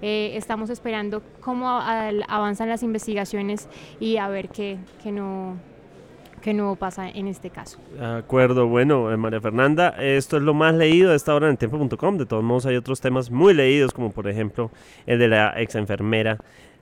Eh, 0.01 0.31
estamos 0.35 0.69
esperando 0.69 1.21
cómo 1.41 1.69
avanzan 1.69 2.69
las 2.69 2.83
investigaciones 2.83 3.67
y 3.99 4.17
a 4.17 4.27
ver 4.27 4.49
qué, 4.49 4.77
qué 5.01 5.11
no 5.11 5.55
que 6.41 6.53
no 6.53 6.75
pasa 6.75 7.09
en 7.09 7.27
este 7.27 7.49
caso. 7.49 7.79
De 7.97 8.05
acuerdo, 8.05 8.67
bueno, 8.67 9.11
eh, 9.11 9.17
María 9.17 9.41
Fernanda, 9.41 9.89
esto 9.99 10.37
es 10.37 10.43
lo 10.43 10.53
más 10.53 10.75
leído 10.75 11.11
a 11.11 11.15
esta 11.15 11.35
hora 11.35 11.49
en 11.49 11.57
tiempo.com. 11.57 12.17
De 12.17 12.25
todos 12.25 12.43
modos, 12.43 12.65
hay 12.65 12.75
otros 12.75 13.01
temas 13.01 13.31
muy 13.31 13.53
leídos, 13.53 13.91
como 13.91 14.11
por 14.11 14.29
ejemplo 14.29 14.71
el 15.05 15.19
de 15.19 15.27
la 15.27 15.59
ex 15.59 15.75
enfermera 15.75 16.37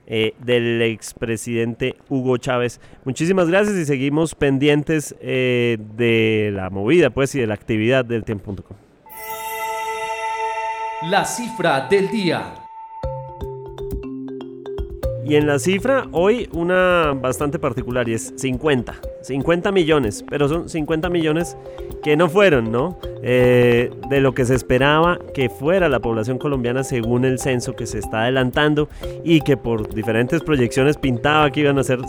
eh, 0.06 0.34
del 0.38 0.80
expresidente 0.82 1.96
Hugo 2.08 2.36
Chávez. 2.36 2.80
Muchísimas 3.04 3.48
gracias 3.48 3.76
y 3.76 3.84
seguimos 3.86 4.36
pendientes 4.36 5.16
eh, 5.20 5.78
de 5.96 6.52
la 6.54 6.70
movida 6.70 7.10
pues 7.10 7.34
y 7.34 7.40
de 7.40 7.48
la 7.48 7.54
actividad 7.54 8.04
del 8.04 8.22
tiempo.com. 8.22 8.85
La 11.02 11.26
cifra 11.26 11.86
del 11.90 12.08
día. 12.08 12.54
Y 15.26 15.36
en 15.36 15.46
la 15.46 15.58
cifra, 15.58 16.06
hoy 16.10 16.48
una 16.52 17.12
bastante 17.12 17.58
particular 17.58 18.08
y 18.08 18.14
es 18.14 18.32
50. 18.34 18.94
50 19.20 19.72
millones, 19.72 20.24
pero 20.26 20.48
son 20.48 20.70
50 20.70 21.10
millones 21.10 21.58
que 22.02 22.16
no 22.16 22.30
fueron, 22.30 22.72
¿no? 22.72 22.98
Eh, 23.22 23.90
de 24.08 24.20
lo 24.22 24.32
que 24.32 24.46
se 24.46 24.54
esperaba 24.54 25.18
que 25.34 25.50
fuera 25.50 25.90
la 25.90 26.00
población 26.00 26.38
colombiana 26.38 26.82
según 26.82 27.26
el 27.26 27.38
censo 27.40 27.76
que 27.76 27.86
se 27.86 27.98
está 27.98 28.22
adelantando 28.22 28.88
y 29.22 29.42
que 29.42 29.58
por 29.58 29.92
diferentes 29.92 30.42
proyecciones 30.42 30.96
pintaba 30.96 31.50
que 31.50 31.60
iban 31.60 31.78
a 31.78 31.84
ser, 31.84 32.00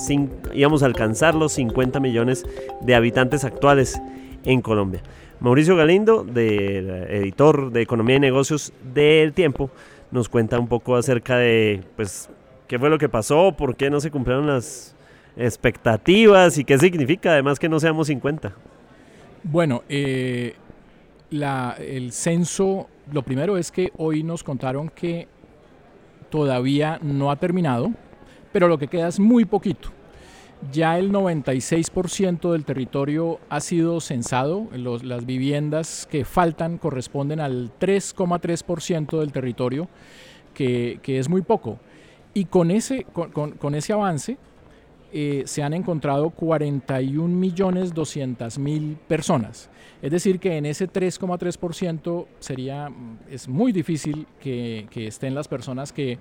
íbamos 0.53 0.82
a 0.82 0.86
alcanzar 0.86 1.36
los 1.36 1.51
50 1.51 2.00
millones 2.00 2.46
de 2.79 2.96
habitantes 2.96 3.44
actuales 3.44 4.01
en 4.46 4.62
Colombia. 4.62 5.01
Mauricio 5.39 5.75
Galindo, 5.75 6.25
editor 6.36 7.72
de 7.72 7.82
Economía 7.82 8.15
y 8.15 8.20
Negocios 8.20 8.74
del 8.94 9.34
Tiempo, 9.34 9.70
nos 10.10 10.29
cuenta 10.29 10.60
un 10.60 10.67
poco 10.67 10.96
acerca 10.96 11.38
de, 11.38 11.84
pues, 11.96 12.29
qué 12.67 12.79
fue 12.79 12.89
lo 12.89 12.98
que 12.98 13.08
pasó, 13.08 13.51
por 13.51 13.75
qué 13.75 13.89
no 13.89 14.00
se 14.00 14.10
cumplieron 14.10 14.48
las 14.48 14.96
expectativas 15.36 16.58
y 16.58 16.63
qué 16.63 16.79
significa 16.79 17.34
además 17.34 17.60
que 17.60 17.70
no 17.70 17.79
seamos 17.79 18.08
50. 18.08 18.51
Bueno, 19.44 19.84
eh, 19.88 20.56
el 21.29 22.12
censo, 22.12 22.88
lo 23.12 23.22
primero 23.22 23.58
es 23.58 23.72
que 23.72 23.91
hoy 23.98 24.24
nos 24.24 24.44
contaron 24.44 24.89
que 24.89 25.27
todavía 26.32 27.00
no 27.03 27.29
ha 27.29 27.36
terminado, 27.36 27.91
pero 28.51 28.67
lo 28.67 28.79
que 28.79 28.88
queda 28.88 29.08
es 29.08 29.20
muy 29.20 29.46
poquito. 29.46 29.89
Ya 30.72 30.98
el 30.98 31.12
96% 31.12 32.52
del 32.52 32.66
territorio 32.66 33.40
ha 33.50 33.60
sido 33.60 34.00
censado, 34.02 34.68
las 34.74 35.26
viviendas 35.26 36.08
que 36.10 36.26
faltan 36.26 36.78
corresponden 36.78 37.40
al 37.40 37.72
3,3% 37.80 39.20
del 39.20 39.32
territorio, 39.32 39.88
que, 40.54 41.00
es 41.06 41.30
muy 41.30 41.42
poco. 41.42 41.80
Y 42.34 42.46
con 42.46 42.72
ese, 42.72 43.06
con 43.14 43.76
ese 43.76 43.94
avance, 43.94 44.38
eh, 45.14 45.44
se 45.46 45.64
han 45.64 45.74
encontrado 45.74 46.30
41 46.32 47.34
millones 47.34 47.94
200 47.94 48.60
mil 48.60 48.98
personas. 49.08 49.70
Es 50.02 50.12
decir, 50.12 50.38
que 50.38 50.58
en 50.58 50.66
ese 50.66 50.90
3,3% 50.90 52.26
sería, 52.40 52.92
es 53.32 53.48
muy 53.48 53.72
difícil 53.72 54.28
que, 54.42 54.86
estén 54.94 55.34
las 55.34 55.48
personas 55.48 55.94
que 55.94 56.20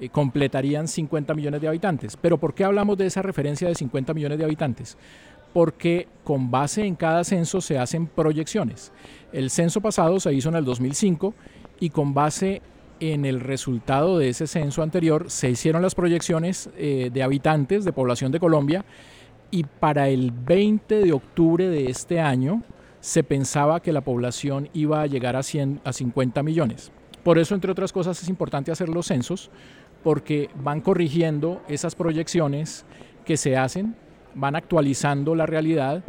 eh, 0.00 0.08
completarían 0.08 0.88
50 0.88 1.34
millones 1.34 1.60
de 1.60 1.68
habitantes. 1.68 2.16
Pero 2.16 2.38
¿por 2.38 2.54
qué 2.54 2.64
hablamos 2.64 2.98
de 2.98 3.06
esa 3.06 3.22
referencia 3.22 3.68
de 3.68 3.74
50 3.74 4.14
millones 4.14 4.38
de 4.38 4.44
habitantes? 4.44 4.96
Porque 5.52 6.08
con 6.24 6.50
base 6.50 6.84
en 6.84 6.94
cada 6.94 7.24
censo 7.24 7.60
se 7.60 7.78
hacen 7.78 8.06
proyecciones. 8.06 8.92
El 9.32 9.50
censo 9.50 9.80
pasado 9.80 10.20
se 10.20 10.32
hizo 10.32 10.48
en 10.48 10.56
el 10.56 10.64
2005 10.64 11.34
y 11.80 11.90
con 11.90 12.14
base 12.14 12.62
en 13.00 13.24
el 13.24 13.40
resultado 13.40 14.18
de 14.18 14.30
ese 14.30 14.46
censo 14.46 14.82
anterior 14.82 15.30
se 15.30 15.50
hicieron 15.50 15.82
las 15.82 15.94
proyecciones 15.94 16.68
eh, 16.76 17.10
de 17.12 17.22
habitantes 17.22 17.84
de 17.84 17.92
población 17.92 18.32
de 18.32 18.40
Colombia 18.40 18.84
y 19.50 19.64
para 19.64 20.08
el 20.08 20.32
20 20.32 20.96
de 20.96 21.12
octubre 21.12 21.68
de 21.68 21.90
este 21.90 22.20
año 22.20 22.62
se 23.00 23.22
pensaba 23.22 23.80
que 23.80 23.92
la 23.92 24.00
población 24.00 24.68
iba 24.72 25.00
a 25.00 25.06
llegar 25.06 25.36
a, 25.36 25.42
100, 25.42 25.80
a 25.84 25.92
50 25.92 26.42
millones. 26.42 26.90
Por 27.22 27.38
eso, 27.38 27.54
entre 27.54 27.70
otras 27.70 27.92
cosas, 27.92 28.20
es 28.22 28.28
importante 28.28 28.72
hacer 28.72 28.88
los 28.88 29.06
censos 29.06 29.50
porque 30.02 30.50
van 30.62 30.80
corrigiendo 30.80 31.62
esas 31.68 31.94
proyecciones 31.94 32.84
que 33.24 33.36
se 33.36 33.56
hacen, 33.56 33.94
van 34.34 34.56
actualizando 34.56 35.34
la 35.34 35.46
realidad 35.46 36.04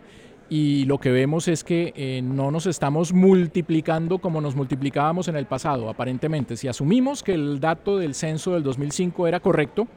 y 0.49 0.85
lo 0.85 0.97
que 0.97 1.11
vemos 1.11 1.47
es 1.47 1.63
que 1.63 1.93
eh, 1.95 2.21
no 2.23 2.49
nos 2.49 2.65
estamos 2.65 3.13
multiplicando 3.13 4.17
como 4.17 4.41
nos 4.41 4.55
multiplicábamos 4.55 5.27
en 5.27 5.35
el 5.35 5.45
pasado, 5.45 5.89
aparentemente. 5.89 6.57
Si 6.57 6.67
asumimos 6.67 7.21
que 7.21 7.33
el 7.33 7.59
dato 7.59 7.97
del 7.97 8.15
censo 8.15 8.53
del 8.53 8.63
2005 8.63 9.27
era 9.27 9.39
correcto, 9.39 9.87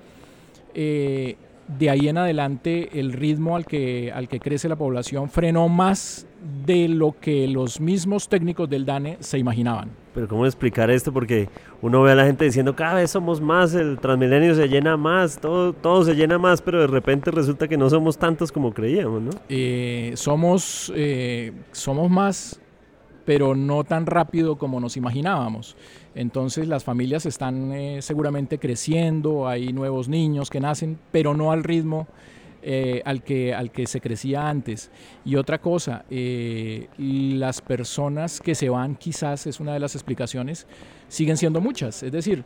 eh, 0.74 1.36
de 1.78 1.90
ahí 1.90 2.08
en 2.08 2.18
adelante 2.18 2.98
el 2.98 3.12
ritmo 3.12 3.56
al 3.56 3.64
que, 3.64 4.12
al 4.12 4.28
que 4.28 4.40
crece 4.40 4.68
la 4.68 4.76
población 4.76 5.30
frenó 5.30 5.68
más 5.68 6.26
de 6.66 6.88
lo 6.88 7.18
que 7.18 7.46
los 7.48 7.80
mismos 7.80 8.28
técnicos 8.28 8.68
del 8.68 8.84
DANE 8.84 9.16
se 9.20 9.38
imaginaban. 9.38 10.01
Pero 10.14 10.28
¿cómo 10.28 10.44
explicar 10.46 10.90
esto? 10.90 11.12
Porque 11.12 11.48
uno 11.80 12.02
ve 12.02 12.12
a 12.12 12.14
la 12.14 12.24
gente 12.24 12.44
diciendo 12.44 12.76
cada 12.76 12.94
vez 12.94 13.10
somos 13.10 13.40
más, 13.40 13.74
el 13.74 13.98
Transmilenio 13.98 14.54
se 14.54 14.68
llena 14.68 14.96
más, 14.96 15.38
todo, 15.38 15.72
todo 15.72 16.04
se 16.04 16.14
llena 16.14 16.38
más, 16.38 16.60
pero 16.60 16.80
de 16.80 16.86
repente 16.86 17.30
resulta 17.30 17.66
que 17.66 17.78
no 17.78 17.88
somos 17.88 18.18
tantos 18.18 18.52
como 18.52 18.72
creíamos, 18.72 19.22
¿no? 19.22 19.30
Eh, 19.48 20.12
somos, 20.16 20.92
eh, 20.94 21.52
somos 21.72 22.10
más, 22.10 22.60
pero 23.24 23.54
no 23.54 23.84
tan 23.84 24.06
rápido 24.06 24.56
como 24.56 24.80
nos 24.80 24.96
imaginábamos. 24.96 25.76
Entonces 26.14 26.68
las 26.68 26.84
familias 26.84 27.24
están 27.24 27.72
eh, 27.72 28.02
seguramente 28.02 28.58
creciendo, 28.58 29.48
hay 29.48 29.72
nuevos 29.72 30.08
niños 30.08 30.50
que 30.50 30.60
nacen, 30.60 30.98
pero 31.10 31.34
no 31.34 31.52
al 31.52 31.64
ritmo 31.64 32.06
eh, 32.64 33.02
al, 33.04 33.24
que, 33.24 33.52
al 33.52 33.72
que 33.72 33.86
se 33.88 34.00
crecía 34.00 34.48
antes. 34.48 34.90
Y 35.24 35.34
otra 35.34 35.60
cosa, 35.60 36.04
eh, 36.08 36.86
las 36.96 37.60
personas 37.60 38.40
que 38.40 38.54
se 38.54 38.68
van 38.68 38.94
quizás, 38.94 39.48
es 39.48 39.58
una 39.58 39.74
de 39.74 39.80
las 39.80 39.96
explicaciones, 39.96 40.68
siguen 41.08 41.36
siendo 41.36 41.60
muchas. 41.60 42.04
Es 42.04 42.12
decir, 42.12 42.44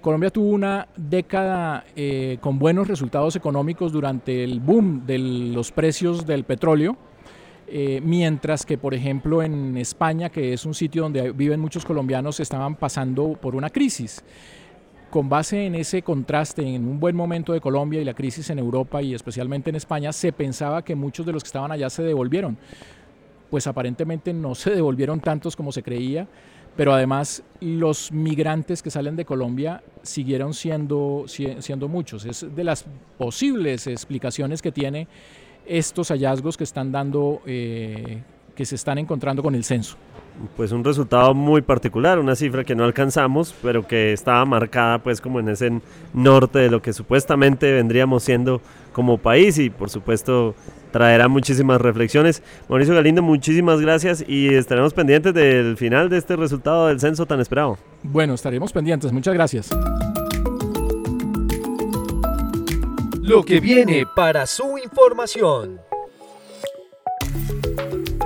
Colombia 0.00 0.30
tuvo 0.30 0.50
una 0.50 0.86
década 0.96 1.84
eh, 1.96 2.38
con 2.40 2.58
buenos 2.58 2.86
resultados 2.86 3.34
económicos 3.34 3.90
durante 3.90 4.44
el 4.44 4.60
boom 4.60 5.04
de 5.06 5.18
los 5.18 5.72
precios 5.72 6.24
del 6.24 6.44
petróleo, 6.44 6.96
mientras 8.02 8.64
que, 8.64 8.78
por 8.78 8.94
ejemplo, 8.94 9.42
en 9.42 9.76
España, 9.76 10.30
que 10.30 10.52
es 10.52 10.64
un 10.64 10.72
sitio 10.72 11.02
donde 11.02 11.32
viven 11.32 11.58
muchos 11.58 11.84
colombianos, 11.84 12.38
estaban 12.38 12.76
pasando 12.76 13.32
por 13.32 13.56
una 13.56 13.70
crisis 13.70 14.22
con 15.10 15.28
base 15.28 15.66
en 15.66 15.74
ese 15.74 16.02
contraste, 16.02 16.62
en 16.62 16.86
un 16.86 16.98
buen 16.98 17.14
momento 17.14 17.52
de 17.52 17.60
Colombia 17.60 18.00
y 18.00 18.04
la 18.04 18.14
crisis 18.14 18.50
en 18.50 18.58
Europa 18.58 19.02
y 19.02 19.14
especialmente 19.14 19.70
en 19.70 19.76
España, 19.76 20.12
se 20.12 20.32
pensaba 20.32 20.82
que 20.82 20.94
muchos 20.94 21.24
de 21.24 21.32
los 21.32 21.42
que 21.42 21.48
estaban 21.48 21.70
allá 21.72 21.88
se 21.90 22.02
devolvieron. 22.02 22.58
Pues 23.50 23.66
aparentemente 23.66 24.32
no 24.32 24.54
se 24.54 24.70
devolvieron 24.74 25.20
tantos 25.20 25.54
como 25.54 25.72
se 25.72 25.82
creía, 25.82 26.26
pero 26.76 26.92
además 26.92 27.42
los 27.60 28.12
migrantes 28.12 28.82
que 28.82 28.90
salen 28.90 29.16
de 29.16 29.24
Colombia 29.24 29.82
siguieron 30.02 30.52
siendo, 30.52 31.24
siendo 31.26 31.88
muchos. 31.88 32.24
Es 32.26 32.46
de 32.54 32.64
las 32.64 32.84
posibles 33.16 33.86
explicaciones 33.86 34.60
que 34.60 34.72
tiene 34.72 35.08
estos 35.64 36.08
hallazgos 36.08 36.56
que 36.56 36.64
están 36.64 36.92
dando, 36.92 37.40
eh, 37.46 38.22
que 38.54 38.66
se 38.66 38.74
están 38.74 38.98
encontrando 38.98 39.42
con 39.42 39.54
el 39.54 39.64
censo 39.64 39.96
pues 40.56 40.72
un 40.72 40.84
resultado 40.84 41.34
muy 41.34 41.62
particular, 41.62 42.18
una 42.18 42.36
cifra 42.36 42.64
que 42.64 42.74
no 42.74 42.84
alcanzamos, 42.84 43.54
pero 43.62 43.86
que 43.86 44.12
estaba 44.12 44.44
marcada 44.44 44.98
pues 44.98 45.20
como 45.20 45.40
en 45.40 45.48
ese 45.48 45.80
norte 46.14 46.58
de 46.58 46.70
lo 46.70 46.82
que 46.82 46.92
supuestamente 46.92 47.72
vendríamos 47.72 48.22
siendo 48.22 48.60
como 48.92 49.18
país 49.18 49.58
y 49.58 49.70
por 49.70 49.90
supuesto 49.90 50.54
traerá 50.90 51.28
muchísimas 51.28 51.80
reflexiones. 51.80 52.42
Mauricio 52.68 52.94
Galindo, 52.94 53.22
muchísimas 53.22 53.80
gracias 53.80 54.24
y 54.26 54.54
estaremos 54.54 54.94
pendientes 54.94 55.34
del 55.34 55.76
final 55.76 56.08
de 56.08 56.18
este 56.18 56.36
resultado 56.36 56.88
del 56.88 57.00
censo 57.00 57.26
tan 57.26 57.40
esperado. 57.40 57.78
Bueno, 58.02 58.34
estaremos 58.34 58.72
pendientes, 58.72 59.12
muchas 59.12 59.34
gracias. 59.34 59.70
Lo 63.20 63.42
que 63.42 63.58
viene 63.58 64.04
para 64.14 64.46
su 64.46 64.78
información. 64.78 65.85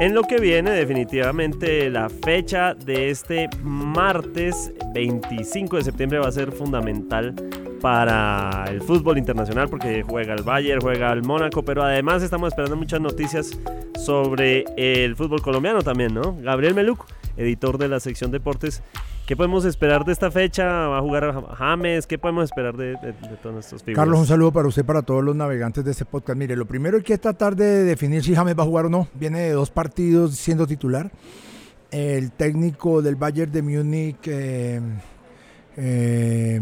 En 0.00 0.14
lo 0.14 0.22
que 0.22 0.38
viene 0.38 0.70
definitivamente 0.70 1.90
la 1.90 2.08
fecha 2.08 2.72
de 2.72 3.10
este 3.10 3.50
martes 3.62 4.72
25 4.94 5.76
de 5.76 5.84
septiembre 5.84 6.18
va 6.18 6.28
a 6.28 6.32
ser 6.32 6.52
fundamental 6.52 7.34
para 7.82 8.64
el 8.70 8.80
fútbol 8.80 9.18
internacional 9.18 9.68
porque 9.68 10.02
juega 10.02 10.32
el 10.32 10.42
Bayern, 10.42 10.80
juega 10.80 11.12
el 11.12 11.22
Mónaco, 11.22 11.62
pero 11.62 11.82
además 11.82 12.22
estamos 12.22 12.48
esperando 12.48 12.76
muchas 12.76 13.02
noticias 13.02 13.50
sobre 13.94 14.64
el 14.78 15.16
fútbol 15.16 15.42
colombiano 15.42 15.82
también, 15.82 16.14
¿no? 16.14 16.34
Gabriel 16.40 16.74
Meluc, 16.74 17.04
editor 17.40 17.78
de 17.78 17.88
la 17.88 18.00
sección 18.00 18.30
deportes, 18.30 18.82
¿Qué 19.30 19.36
podemos 19.36 19.64
esperar 19.64 20.04
de 20.04 20.10
esta 20.12 20.28
fecha? 20.32 20.64
¿Va 20.88 20.98
a 20.98 21.00
jugar 21.02 21.32
James? 21.54 22.04
¿Qué 22.08 22.18
podemos 22.18 22.42
esperar 22.42 22.76
de, 22.76 22.96
todos 23.40 23.64
estos 23.64 23.80
figuras? 23.80 24.02
Carlos, 24.02 24.18
un 24.18 24.26
saludo 24.26 24.50
para 24.50 24.66
usted, 24.66 24.84
para 24.84 25.02
todos 25.02 25.22
los 25.22 25.36
navegantes 25.36 25.84
de 25.84 25.92
este 25.92 26.04
podcast. 26.04 26.36
Mire, 26.36 26.56
lo 26.56 26.66
primero 26.66 26.96
hay 26.96 27.04
que 27.04 27.16
tratar 27.16 27.54
de 27.54 27.84
definir 27.84 28.24
si 28.24 28.34
James 28.34 28.58
va 28.58 28.64
a 28.64 28.66
jugar 28.66 28.86
o 28.86 28.90
no. 28.90 29.06
Viene 29.14 29.38
de 29.38 29.52
dos 29.52 29.70
partidos 29.70 30.34
siendo 30.34 30.66
titular. 30.66 31.12
El 31.92 32.32
técnico 32.32 33.02
del 33.02 33.14
Bayern 33.14 33.52
de 33.52 33.62
Múnich 33.62 34.26
eh, 34.26 34.80
eh, 35.76 36.60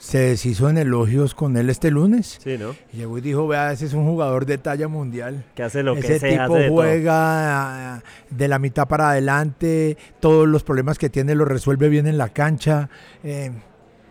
se 0.00 0.18
deshizo 0.18 0.70
en 0.70 0.78
elogios 0.78 1.34
con 1.34 1.58
él 1.58 1.68
este 1.68 1.90
lunes. 1.90 2.38
Sí, 2.42 2.56
¿no? 2.56 2.74
Y 2.90 2.96
llegó 2.96 3.18
y 3.18 3.20
dijo, 3.20 3.46
vea, 3.46 3.70
ese 3.70 3.84
es 3.84 3.92
un 3.92 4.06
jugador 4.06 4.46
de 4.46 4.56
talla 4.56 4.88
mundial. 4.88 5.44
Que 5.54 5.62
hace 5.62 5.82
lo 5.82 5.94
ese 5.94 6.06
que. 6.06 6.16
Ese 6.16 6.30
tipo 6.30 6.56
juega 6.70 8.02
de 8.30 8.48
la 8.48 8.58
mitad 8.58 8.88
para 8.88 9.10
adelante, 9.10 9.98
todos 10.18 10.48
los 10.48 10.64
problemas 10.64 10.98
que 10.98 11.10
tiene 11.10 11.34
los 11.34 11.46
resuelve 11.46 11.90
bien 11.90 12.06
en 12.06 12.16
la 12.16 12.30
cancha. 12.30 12.88
Eh, 13.22 13.52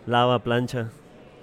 Lava, 0.06 0.38
plancha. 0.44 0.90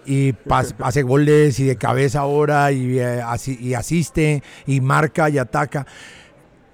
Y 0.05 0.33
hace 0.79 1.03
goles 1.03 1.59
y 1.59 1.65
de 1.65 1.75
cabeza 1.75 2.21
ahora 2.21 2.71
y, 2.71 2.99
eh, 2.99 3.21
y 3.59 3.73
asiste 3.73 4.43
y 4.65 4.79
marca 4.79 5.29
y 5.29 5.39
ataca. 5.39 5.85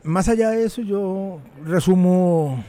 Más 0.03 0.29
allá 0.29 0.51
de 0.51 0.65
eso, 0.65 0.83
yo 0.83 1.41
resumo 1.65 2.63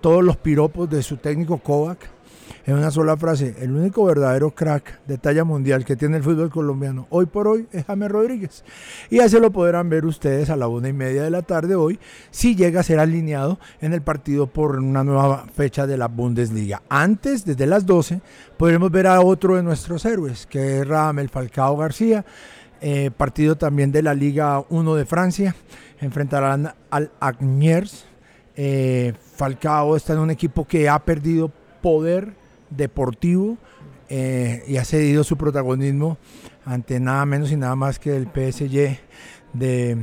todos 0.00 0.22
los 0.22 0.36
piropos 0.36 0.88
de 0.88 1.02
su 1.02 1.16
técnico 1.16 1.58
Kovac 1.58 2.15
en 2.64 2.74
una 2.74 2.90
sola 2.90 3.16
frase, 3.16 3.54
el 3.60 3.70
único 3.72 4.04
verdadero 4.04 4.50
crack 4.50 5.00
de 5.06 5.18
talla 5.18 5.44
mundial 5.44 5.84
que 5.84 5.96
tiene 5.96 6.16
el 6.16 6.22
fútbol 6.22 6.50
colombiano 6.50 7.06
hoy 7.10 7.26
por 7.26 7.48
hoy 7.48 7.66
es 7.72 7.84
James 7.84 8.10
Rodríguez. 8.10 8.64
Y 9.10 9.16
ya 9.16 9.28
se 9.28 9.40
lo 9.40 9.50
podrán 9.52 9.88
ver 9.88 10.04
ustedes 10.04 10.50
a 10.50 10.56
la 10.56 10.68
una 10.68 10.88
y 10.88 10.92
media 10.92 11.22
de 11.22 11.30
la 11.30 11.42
tarde 11.42 11.74
hoy, 11.74 11.98
si 12.30 12.56
llega 12.56 12.80
a 12.80 12.82
ser 12.82 12.98
alineado 12.98 13.58
en 13.80 13.92
el 13.92 14.02
partido 14.02 14.46
por 14.46 14.76
una 14.78 15.04
nueva 15.04 15.46
fecha 15.54 15.86
de 15.86 15.96
la 15.96 16.08
Bundesliga. 16.08 16.82
Antes, 16.88 17.44
desde 17.44 17.66
las 17.66 17.86
12, 17.86 18.20
podremos 18.56 18.90
ver 18.90 19.06
a 19.06 19.20
otro 19.20 19.56
de 19.56 19.62
nuestros 19.62 20.04
héroes, 20.04 20.46
que 20.46 20.80
es 20.80 20.88
Ramel 20.88 21.28
Falcao 21.28 21.76
García, 21.76 22.24
eh, 22.80 23.10
partido 23.16 23.56
también 23.56 23.90
de 23.92 24.02
la 24.02 24.14
Liga 24.14 24.62
1 24.68 24.94
de 24.94 25.06
Francia. 25.06 25.54
Enfrentarán 26.00 26.74
al 26.90 27.10
Agniers. 27.20 28.04
Eh, 28.54 29.14
Falcao 29.36 29.96
está 29.96 30.12
en 30.12 30.20
un 30.20 30.30
equipo 30.30 30.66
que 30.66 30.88
ha 30.88 30.98
perdido 30.98 31.50
poder 31.80 32.34
deportivo 32.70 33.58
eh, 34.08 34.62
y 34.66 34.76
ha 34.76 34.84
cedido 34.84 35.24
su 35.24 35.36
protagonismo 35.36 36.18
ante 36.64 37.00
nada 37.00 37.24
menos 37.26 37.50
y 37.52 37.56
nada 37.56 37.76
más 37.76 37.98
que 37.98 38.16
el 38.16 38.24
PSG 38.24 38.98
de 39.52 39.98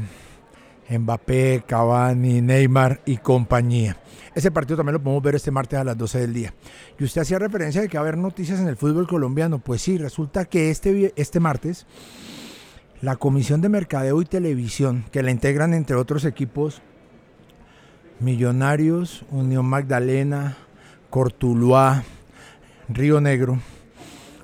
Mbappé, 0.90 1.64
Cavani, 1.68 2.42
Neymar 2.42 3.02
y 3.06 3.18
compañía. 3.18 3.98
Ese 4.36 4.52
partido 4.52 4.78
también 4.78 4.94
lo 4.94 5.04
podemos 5.04 5.24
ver 5.24 5.36
este 5.36 5.52
martes 5.52 5.80
a 5.80 5.84
las 5.84 5.98
12 5.98 6.20
del 6.20 6.34
día. 6.34 6.54
Y 7.00 7.04
usted 7.04 7.22
hacía 7.22 7.40
referencia 7.40 7.82
de 7.82 7.88
que 7.88 7.98
va 7.98 8.04
a 8.04 8.08
haber 8.08 8.18
noticias 8.18 8.60
en 8.60 8.68
el 8.68 8.78
fútbol 8.78 9.08
colombiano. 9.08 9.60
Pues 9.60 9.82
sí, 9.82 9.98
resulta 9.98 10.46
que 10.46 10.72
este, 10.72 11.14
este 11.16 11.40
martes 11.40 11.86
la 13.02 13.18
Comisión 13.18 13.60
de 13.60 13.68
Mercadeo 13.68 14.22
y 14.22 14.26
Televisión, 14.26 15.04
que 15.12 15.24
la 15.24 15.32
integran 15.32 15.74
entre 15.74 15.98
otros 15.98 16.24
equipos 16.24 16.82
Millonarios, 18.22 19.26
Unión 19.30 19.66
Magdalena, 19.66 20.56
Cortuluá, 21.14 22.04
Río 22.90 23.22
Negro, 23.22 23.60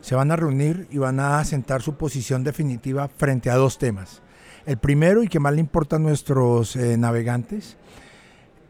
se 0.02 0.14
van 0.14 0.30
a 0.30 0.36
reunir 0.36 0.86
y 0.92 1.00
van 1.00 1.20
a 1.20 1.44
sentar 1.44 1.82
su 1.82 1.96
posición 1.96 2.44
definitiva 2.44 3.08
frente 3.08 3.50
a 3.50 3.56
dos 3.56 3.80
temas. 3.80 4.22
El 4.68 4.78
primero 4.78 5.24
y 5.24 5.30
que 5.30 5.40
más 5.40 5.52
le 5.54 5.62
importa 5.62 5.96
a 5.96 6.00
nuestros 6.00 6.76
eh, 6.76 6.96
navegantes 6.96 7.76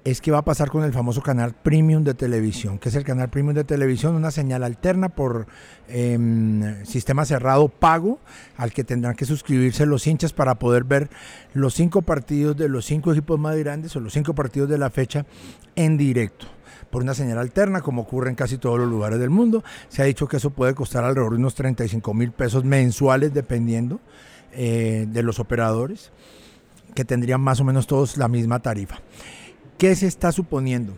es 0.06 0.22
que 0.22 0.32
va 0.32 0.38
a 0.38 0.46
pasar 0.46 0.70
con 0.70 0.86
el 0.86 0.94
famoso 0.94 1.22
canal 1.22 1.54
premium 1.54 2.06
de 2.06 2.14
televisión, 2.14 2.80
que 2.80 2.88
es 2.88 2.96
el 2.96 3.04
canal 3.04 3.30
premium 3.30 3.54
de 3.54 3.66
televisión, 3.66 4.16
una 4.16 4.32
señal 4.32 4.64
alterna 4.64 5.10
por 5.10 5.48
em, 5.90 6.86
sistema 6.86 7.26
cerrado 7.26 7.68
pago 7.68 8.20
al 8.56 8.72
que 8.72 8.86
tendrán 8.86 9.16
que 9.16 9.26
suscribirse 9.26 9.86
los 9.86 10.08
hinchas 10.08 10.32
para 10.32 10.56
poder 10.56 10.86
ver 10.86 11.10
los 11.54 11.74
cinco 11.74 12.02
partidos 12.02 12.56
de 12.56 12.70
los 12.70 12.86
cinco 12.86 13.12
equipos 13.12 13.38
más 13.38 13.58
grandes 13.58 13.94
o 13.98 14.00
los 14.00 14.14
cinco 14.14 14.34
partidos 14.34 14.70
de 14.70 14.78
la 14.78 14.90
fecha 14.90 15.26
en 15.76 15.98
directo 15.98 16.48
por 16.90 17.04
una 17.04 17.14
señal 17.14 17.38
alterna, 17.38 17.82
como 17.82 18.04
ocurre 18.04 18.30
en 18.30 18.36
casi 18.36 18.58
todos 18.58 18.80
los 18.80 18.90
lugares 18.90 19.20
del 19.20 19.30
mundo. 19.30 19.64
Se 19.90 20.02
ha 20.02 20.06
dicho 20.06 20.28
que 20.28 20.38
eso 20.38 20.50
puede 20.50 20.74
costar 20.74 21.04
alrededor 21.04 21.34
de 21.34 21.40
unos 21.40 21.56
35 21.56 22.14
mil 22.14 22.32
pesos 22.32 22.64
mensuales, 22.64 23.34
dependiendo 23.34 24.00
eh, 24.52 25.06
de 25.10 25.24
los 25.24 25.40
operadores, 25.40 26.12
que 26.96 27.06
tendrían 27.06 27.42
más 27.42 27.60
o 27.60 27.64
menos 27.64 27.88
todos 27.88 28.18
la 28.18 28.28
misma 28.28 28.60
tarifa. 28.60 29.00
¿Qué 29.78 29.96
se 29.96 30.08
está 30.08 30.32
suponiendo? 30.32 30.94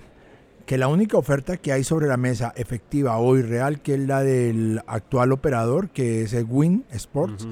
Que 0.66 0.78
la 0.78 0.88
única 0.88 1.18
oferta 1.18 1.58
que 1.58 1.72
hay 1.72 1.84
sobre 1.84 2.08
la 2.08 2.18
mesa 2.18 2.54
efectiva 2.56 3.18
hoy 3.18 3.42
real, 3.42 3.82
que 3.82 3.96
es 3.96 4.00
la 4.00 4.24
del 4.24 4.82
actual 4.88 5.32
operador, 5.34 5.90
que 5.90 6.24
es 6.24 6.34
el 6.34 6.46
Win 6.50 6.86
Sports, 6.92 7.46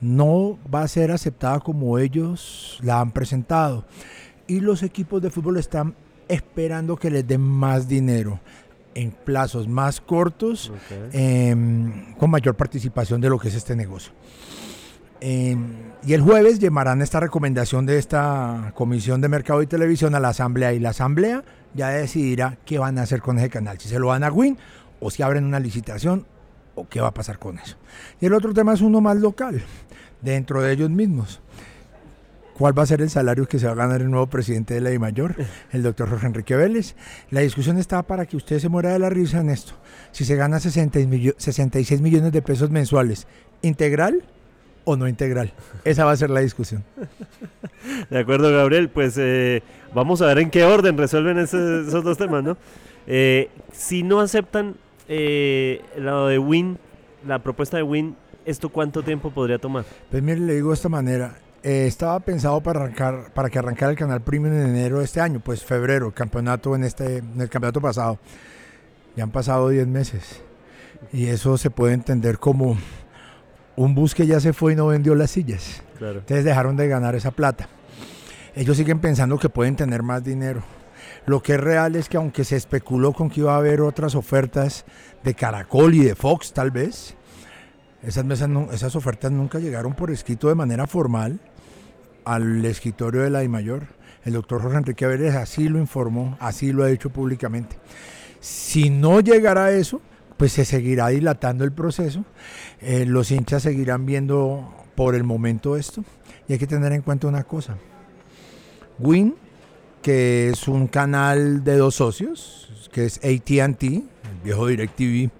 no 0.00 0.58
va 0.72 0.82
a 0.82 0.88
ser 0.88 1.10
aceptada 1.10 1.60
como 1.60 1.98
ellos 1.98 2.78
la 2.82 3.00
han 3.00 3.12
presentado. 3.12 3.84
Y 4.46 4.60
los 4.60 4.82
equipos 4.82 5.20
de 5.22 5.30
fútbol 5.30 5.58
están 5.58 5.94
esperando 6.30 6.96
que 6.96 7.10
les 7.10 7.26
den 7.26 7.40
más 7.40 7.88
dinero 7.88 8.40
en 8.94 9.10
plazos 9.10 9.68
más 9.68 10.00
cortos, 10.00 10.72
em, 11.12 12.14
con 12.14 12.30
mayor 12.30 12.56
participación 12.56 13.20
de 13.20 13.28
lo 13.28 13.38
que 13.38 13.48
es 13.48 13.54
este 13.54 13.76
negocio. 13.76 14.12
Em, 15.20 15.74
y 16.02 16.14
el 16.14 16.22
jueves 16.22 16.58
llamarán 16.58 17.02
esta 17.02 17.20
recomendación 17.20 17.84
de 17.84 17.98
esta 17.98 18.72
Comisión 18.74 19.20
de 19.20 19.28
Mercado 19.28 19.60
y 19.62 19.66
Televisión 19.66 20.14
a 20.14 20.20
la 20.20 20.30
Asamblea 20.30 20.72
y 20.72 20.78
la 20.78 20.90
Asamblea 20.90 21.44
ya 21.74 21.90
decidirá 21.90 22.56
qué 22.64 22.78
van 22.78 22.98
a 22.98 23.02
hacer 23.02 23.20
con 23.20 23.38
ese 23.38 23.50
canal, 23.50 23.78
si 23.78 23.88
se 23.88 23.98
lo 23.98 24.08
van 24.08 24.24
a 24.24 24.32
Win 24.32 24.56
o 24.98 25.10
si 25.10 25.22
abren 25.22 25.44
una 25.44 25.60
licitación 25.60 26.26
o 26.74 26.88
qué 26.88 27.00
va 27.00 27.08
a 27.08 27.14
pasar 27.14 27.38
con 27.38 27.58
eso. 27.58 27.76
Y 28.20 28.26
el 28.26 28.34
otro 28.34 28.54
tema 28.54 28.72
es 28.72 28.80
uno 28.80 29.00
más 29.00 29.18
local, 29.18 29.62
dentro 30.22 30.62
de 30.62 30.72
ellos 30.72 30.90
mismos 30.90 31.40
cuál 32.60 32.78
va 32.78 32.82
a 32.82 32.86
ser 32.86 33.00
el 33.00 33.08
salario 33.08 33.48
que 33.48 33.58
se 33.58 33.64
va 33.64 33.72
a 33.72 33.74
ganar 33.74 34.02
el 34.02 34.10
nuevo 34.10 34.26
presidente 34.26 34.74
de 34.74 34.82
la 34.82 34.98
mayor, 34.98 35.34
el 35.72 35.82
doctor 35.82 36.10
Jorge 36.10 36.26
Enrique 36.26 36.56
Vélez. 36.56 36.94
La 37.30 37.40
discusión 37.40 37.78
está 37.78 38.02
para 38.02 38.26
que 38.26 38.36
usted 38.36 38.58
se 38.58 38.68
muera 38.68 38.92
de 38.92 38.98
la 38.98 39.08
risa 39.08 39.40
en 39.40 39.48
esto. 39.48 39.72
Si 40.12 40.26
se 40.26 40.36
gana 40.36 40.60
66 40.60 42.02
millones 42.02 42.32
de 42.32 42.42
pesos 42.42 42.68
mensuales, 42.68 43.26
¿integral 43.62 44.24
o 44.84 44.94
no 44.94 45.08
integral? 45.08 45.54
Esa 45.84 46.04
va 46.04 46.12
a 46.12 46.16
ser 46.18 46.28
la 46.28 46.40
discusión. 46.40 46.84
De 48.10 48.18
acuerdo, 48.18 48.52
Gabriel. 48.52 48.90
Pues 48.90 49.16
eh, 49.16 49.62
vamos 49.94 50.20
a 50.20 50.26
ver 50.26 50.40
en 50.40 50.50
qué 50.50 50.64
orden 50.64 50.98
resuelven 50.98 51.38
esos, 51.38 51.90
dos 52.04 52.18
temas, 52.18 52.44
¿no? 52.44 52.58
Eh, 53.06 53.48
si 53.72 54.02
no 54.02 54.20
aceptan 54.20 54.74
eh, 55.08 55.80
lo 55.96 56.26
de 56.26 56.38
Win, 56.38 56.76
la 57.26 57.38
propuesta 57.38 57.78
de 57.78 57.84
Win, 57.84 58.16
¿esto 58.44 58.68
cuánto 58.68 59.02
tiempo 59.02 59.30
podría 59.30 59.56
tomar? 59.56 59.86
Pues 60.10 60.22
mire, 60.22 60.40
le 60.40 60.56
digo 60.56 60.68
de 60.68 60.74
esta 60.74 60.90
manera. 60.90 61.38
Eh, 61.62 61.86
estaba 61.86 62.20
pensado 62.20 62.62
para 62.62 62.80
arrancar, 62.80 63.32
para 63.34 63.50
que 63.50 63.58
arrancara 63.58 63.92
el 63.92 63.98
canal 63.98 64.22
Premium 64.22 64.54
en 64.54 64.70
enero 64.70 64.98
de 64.98 65.04
este 65.04 65.20
año, 65.20 65.40
pues 65.40 65.62
febrero, 65.62 66.06
el 66.06 66.14
campeonato 66.14 66.74
en 66.74 66.84
este, 66.84 67.18
en 67.18 67.40
el 67.40 67.50
campeonato 67.50 67.80
pasado. 67.80 68.18
Ya 69.14 69.24
han 69.24 69.30
pasado 69.30 69.68
10 69.68 69.86
meses. 69.86 70.42
Y 71.12 71.26
eso 71.26 71.58
se 71.58 71.70
puede 71.70 71.94
entender 71.94 72.38
como 72.38 72.78
un 73.76 73.94
bus 73.94 74.14
que 74.14 74.26
ya 74.26 74.40
se 74.40 74.52
fue 74.52 74.72
y 74.72 74.76
no 74.76 74.86
vendió 74.86 75.14
las 75.14 75.32
sillas. 75.32 75.82
Entonces 76.00 76.44
dejaron 76.44 76.76
de 76.76 76.88
ganar 76.88 77.14
esa 77.14 77.30
plata. 77.30 77.68
Ellos 78.54 78.76
siguen 78.76 79.00
pensando 79.00 79.38
que 79.38 79.48
pueden 79.48 79.76
tener 79.76 80.02
más 80.02 80.24
dinero. 80.24 80.62
Lo 81.26 81.42
que 81.42 81.54
es 81.54 81.60
real 81.60 81.94
es 81.96 82.08
que 82.08 82.16
aunque 82.16 82.44
se 82.44 82.56
especuló 82.56 83.12
con 83.12 83.28
que 83.28 83.40
iba 83.40 83.54
a 83.54 83.58
haber 83.58 83.82
otras 83.82 84.14
ofertas 84.14 84.84
de 85.22 85.34
Caracol 85.34 85.94
y 85.94 86.04
de 86.04 86.14
Fox 86.14 86.52
tal 86.52 86.70
vez, 86.70 87.14
esas, 88.02 88.24
mesas 88.24 88.48
esas 88.72 88.96
ofertas 88.96 89.30
nunca 89.30 89.58
llegaron 89.58 89.94
por 89.94 90.10
escrito 90.10 90.48
de 90.48 90.54
manera 90.54 90.86
formal 90.86 91.38
al 92.24 92.64
escritorio 92.64 93.22
de 93.22 93.30
la 93.30 93.42
mayor 93.48 93.86
El 94.24 94.34
doctor 94.34 94.62
Jorge 94.62 94.78
Enrique 94.78 95.06
Vélez 95.06 95.34
así 95.34 95.68
lo 95.68 95.78
informó, 95.78 96.36
así 96.40 96.72
lo 96.72 96.84
ha 96.84 96.88
dicho 96.88 97.10
públicamente. 97.10 97.76
Si 98.40 98.90
no 98.90 99.20
llegara 99.20 99.66
a 99.66 99.72
eso, 99.72 100.00
pues 100.36 100.52
se 100.52 100.64
seguirá 100.64 101.08
dilatando 101.08 101.64
el 101.64 101.72
proceso. 101.72 102.24
Eh, 102.80 103.04
los 103.06 103.30
hinchas 103.30 103.62
seguirán 103.62 104.06
viendo 104.06 104.72
por 104.94 105.14
el 105.14 105.24
momento 105.24 105.76
esto. 105.76 106.04
Y 106.48 106.54
hay 106.54 106.58
que 106.58 106.66
tener 106.66 106.92
en 106.92 107.02
cuenta 107.02 107.26
una 107.26 107.44
cosa. 107.44 107.76
Win, 108.98 109.34
que 110.02 110.50
es 110.50 110.68
un 110.68 110.86
canal 110.86 111.62
de 111.64 111.76
dos 111.76 111.96
socios, 111.96 112.88
que 112.92 113.06
es 113.06 113.18
ATT, 113.18 113.82
el 113.82 114.04
viejo 114.42 114.66
DirecTV, 114.66 115.30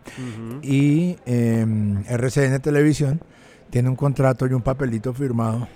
y 0.63 1.17
em, 1.27 2.05
RCN 2.07 2.61
Televisión, 2.61 3.21
tiene 3.71 3.89
un 3.89 3.97
contrato 3.97 4.47
y 4.47 4.53
un 4.53 4.63
papelito 4.63 5.13
firmado 5.15 5.67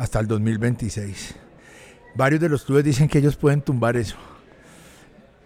hasta 0.00 0.18
el 0.18 0.26
2026. 0.26 1.34
Varios 2.14 2.40
de 2.40 2.48
los 2.48 2.64
clubes 2.64 2.84
dicen 2.84 3.06
que 3.06 3.18
ellos 3.18 3.36
pueden 3.36 3.60
tumbar 3.60 3.98
eso. 3.98 4.16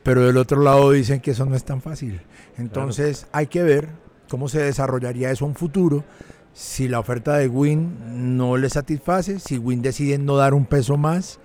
Pero 0.05 0.25
del 0.25 0.37
otro 0.37 0.63
lado 0.63 0.93
dicen 0.93 1.21
que 1.21 1.33
eso 1.33 1.45
no 1.45 1.57
es 1.57 1.65
tan 1.65 1.83
fácil. 1.83 2.21
Entonces 2.57 3.27
hay 3.33 3.49
que 3.49 3.65
ver 3.65 3.89
cómo 4.29 4.49
se 4.49 4.63
desarrollaría 4.63 5.33
eso 5.33 5.45
en 5.45 5.57
futuro. 5.57 6.05
Si 6.53 6.87
la 6.87 7.01
oferta 7.01 7.37
de 7.37 7.49
Win 7.49 8.37
no 8.37 8.57
le 8.57 8.71
satisface, 8.71 9.41
si 9.41 9.59
Win 9.59 9.83
decide 9.83 10.19
no 10.19 10.37
dar 10.37 10.55
un 10.55 10.67
peso 10.67 10.97
más, 10.97 11.41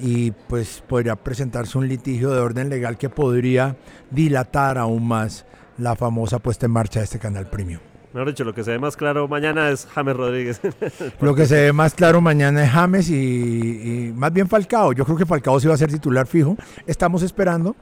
y 0.00 0.30
pues 0.30 0.84
podría 0.86 1.16
presentarse 1.16 1.78
un 1.78 1.88
litigio 1.88 2.30
de 2.30 2.38
orden 2.38 2.68
legal 2.68 2.96
que 2.96 3.08
podría 3.08 3.76
dilatar 4.12 4.78
aún 4.78 5.08
más 5.08 5.46
la 5.78 5.96
famosa 5.96 6.38
puesta 6.38 6.66
en 6.66 6.72
marcha 6.72 7.00
de 7.00 7.06
este 7.06 7.18
canal 7.18 7.50
premium. 7.50 7.80
Mejor 8.12 8.28
dicho, 8.28 8.44
lo 8.44 8.54
que 8.54 8.64
se 8.64 8.70
ve 8.70 8.78
más 8.78 8.96
claro 8.96 9.28
mañana 9.28 9.70
es 9.70 9.86
James 9.86 10.16
Rodríguez. 10.16 10.60
lo 11.20 11.34
que 11.34 11.46
se 11.46 11.62
ve 11.62 11.72
más 11.72 11.94
claro 11.94 12.20
mañana 12.20 12.64
es 12.64 12.70
James 12.70 13.10
y, 13.10 14.12
más 14.16 14.32
bien 14.32 14.48
Falcao. 14.48 14.92
Yo 14.92 15.04
creo 15.04 15.16
que 15.16 15.26
Falcao 15.26 15.60
sí 15.60 15.68
va 15.68 15.74
a 15.74 15.78
ser 15.78 15.90
titular 15.90 16.26
fijo. 16.26 16.56
Estamos 16.86 17.22
esperando 17.22 17.76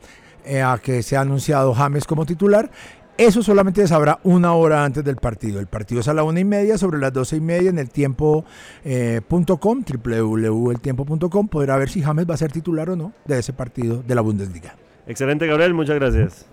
eh, 0.45 0.63
a 0.63 0.79
que 0.79 1.03
sea 1.03 1.21
anunciado 1.21 1.75
James 1.75 2.05
como 2.05 2.27
titular 2.27 2.71
eso 3.19 3.43
solamente 3.43 3.81
se 3.81 3.89
sabrá 3.89 4.19
una 4.25 4.53
hora 4.53 4.85
antes 4.85 5.03
del 5.03 5.17
partido. 5.17 5.59
El 5.59 5.67
partido 5.67 6.03
es 6.03 6.09
a 6.09 6.15
la 6.15 6.23
una 6.23 6.41
y 6.41 6.45
media, 6.45 6.77
sobre 6.77 6.99
las 6.99 7.13
doce 7.13 7.37
y 7.37 7.41
media 7.41 7.71
en 7.71 7.79
el 7.79 7.89
tiempo.com, 7.89 8.45
eh, 8.85 9.21
www.eltiempo.com. 9.29 11.49
Podrá 11.49 11.77
ver 11.77 11.89
si 11.89 12.03
James 12.03 12.29
va 12.29 12.35
a 12.35 12.39
ser 12.39 12.53
titular 12.53 12.91
o 12.91 12.97
no 12.97 13.13
de 13.25 13.39
ese 13.39 13.53
partido 13.53 14.03
de 14.03 14.15
la 14.15 14.21
Bundesliga. 14.21 14.77
Excelente, 15.07 15.47
Gabriel. 15.47 15.73
Muchas 15.73 15.97
gracias. 15.97 16.47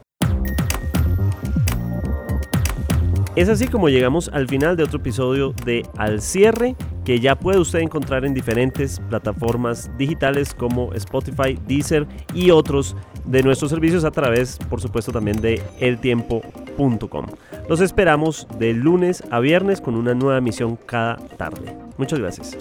Es 3.35 3.49
así 3.49 3.67
como 3.67 3.89
llegamos 3.89 4.29
al 4.31 4.47
final 4.47 4.77
de 4.77 4.83
otro 4.83 4.99
episodio 4.99 5.55
de 5.65 5.83
Al 5.97 6.21
Cierre, 6.21 6.75
que 7.03 7.19
ya 7.19 7.35
puede 7.35 7.57
usted 7.57 7.79
encontrar 7.79 8.25
en 8.25 8.35
diferentes 8.35 9.01
plataformas 9.09 9.89
digitales 9.97 10.53
como 10.53 10.93
Spotify, 10.93 11.57
Deezer 11.67 12.05
y 12.35 12.51
otros 12.51 12.95
de 13.25 13.41
nuestros 13.41 13.71
servicios 13.71 14.03
a 14.03 14.11
través, 14.11 14.59
por 14.69 14.81
supuesto, 14.81 15.11
también 15.11 15.41
de 15.41 15.63
eltiempo.com. 15.79 17.25
Los 17.67 17.81
esperamos 17.81 18.47
de 18.59 18.73
lunes 18.73 19.23
a 19.31 19.39
viernes 19.39 19.81
con 19.81 19.95
una 19.95 20.13
nueva 20.13 20.37
emisión 20.37 20.75
cada 20.75 21.15
tarde. 21.15 21.75
Muchas 21.97 22.19
gracias. 22.19 22.55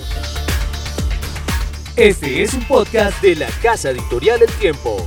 Este 1.96 2.42
es 2.42 2.54
un 2.54 2.64
podcast 2.64 3.20
de 3.20 3.36
la 3.36 3.48
Casa 3.62 3.90
Editorial 3.90 4.40
El 4.40 4.50
Tiempo. 4.52 5.06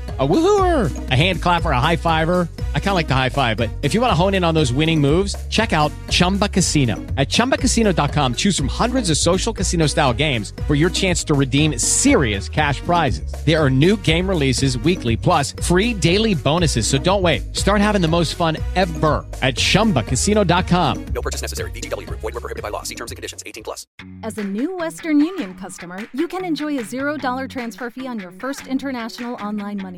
A 0.21 0.27
woohooer, 0.27 1.09
a 1.09 1.15
hand 1.15 1.41
clapper, 1.41 1.71
a 1.71 1.79
high 1.79 1.95
fiver. 1.95 2.47
I 2.75 2.79
kind 2.79 2.89
of 2.89 2.95
like 2.95 3.07
the 3.07 3.15
high 3.15 3.29
five, 3.29 3.57
but 3.57 3.71
if 3.81 3.93
you 3.93 4.01
want 4.01 4.11
to 4.11 4.15
hone 4.15 4.33
in 4.33 4.43
on 4.43 4.53
those 4.53 4.71
winning 4.71 5.01
moves, 5.01 5.35
check 5.47 5.73
out 5.73 5.91
Chumba 6.09 6.47
Casino. 6.47 6.95
At 7.17 7.29
ChumbaCasino.com, 7.29 8.35
choose 8.35 8.57
from 8.57 8.67
hundreds 8.67 9.09
of 9.09 9.17
social 9.17 9.53
casino 9.53 9.87
style 9.87 10.13
games 10.13 10.53
for 10.67 10.75
your 10.75 10.89
chance 10.89 11.23
to 11.23 11.33
redeem 11.33 11.79
serious 11.79 12.49
cash 12.49 12.81
prizes. 12.81 13.33
There 13.45 13.57
are 13.57 13.69
new 13.69 13.95
game 13.97 14.27
releases 14.27 14.77
weekly, 14.79 15.15
plus 15.15 15.53
free 15.63 15.93
daily 15.93 16.35
bonuses. 16.35 16.85
So 16.85 16.97
don't 16.97 17.21
wait. 17.21 17.55
Start 17.55 17.79
having 17.79 18.01
the 18.01 18.09
most 18.09 18.35
fun 18.35 18.57
ever 18.75 19.25
at 19.41 19.55
ChumbaCasino.com. 19.55 21.05
No 21.05 21.21
purchase 21.21 21.41
necessary. 21.41 21.71
VGW. 21.71 22.07
Void 22.07 22.23
were 22.23 22.41
prohibited 22.41 22.61
by 22.61 22.69
law. 22.69 22.83
See 22.83 22.95
terms 22.95 23.11
and 23.11 23.15
conditions. 23.15 23.41
18 23.45 23.63
plus. 23.63 23.87
As 24.23 24.37
a 24.37 24.43
new 24.43 24.77
Western 24.77 25.19
Union 25.19 25.55
customer, 25.55 25.97
you 26.13 26.27
can 26.27 26.45
enjoy 26.45 26.77
a 26.77 26.83
$0 26.83 27.49
transfer 27.49 27.89
fee 27.89 28.07
on 28.07 28.19
your 28.19 28.31
first 28.33 28.67
international 28.67 29.43
online 29.43 29.81
money 29.81 29.97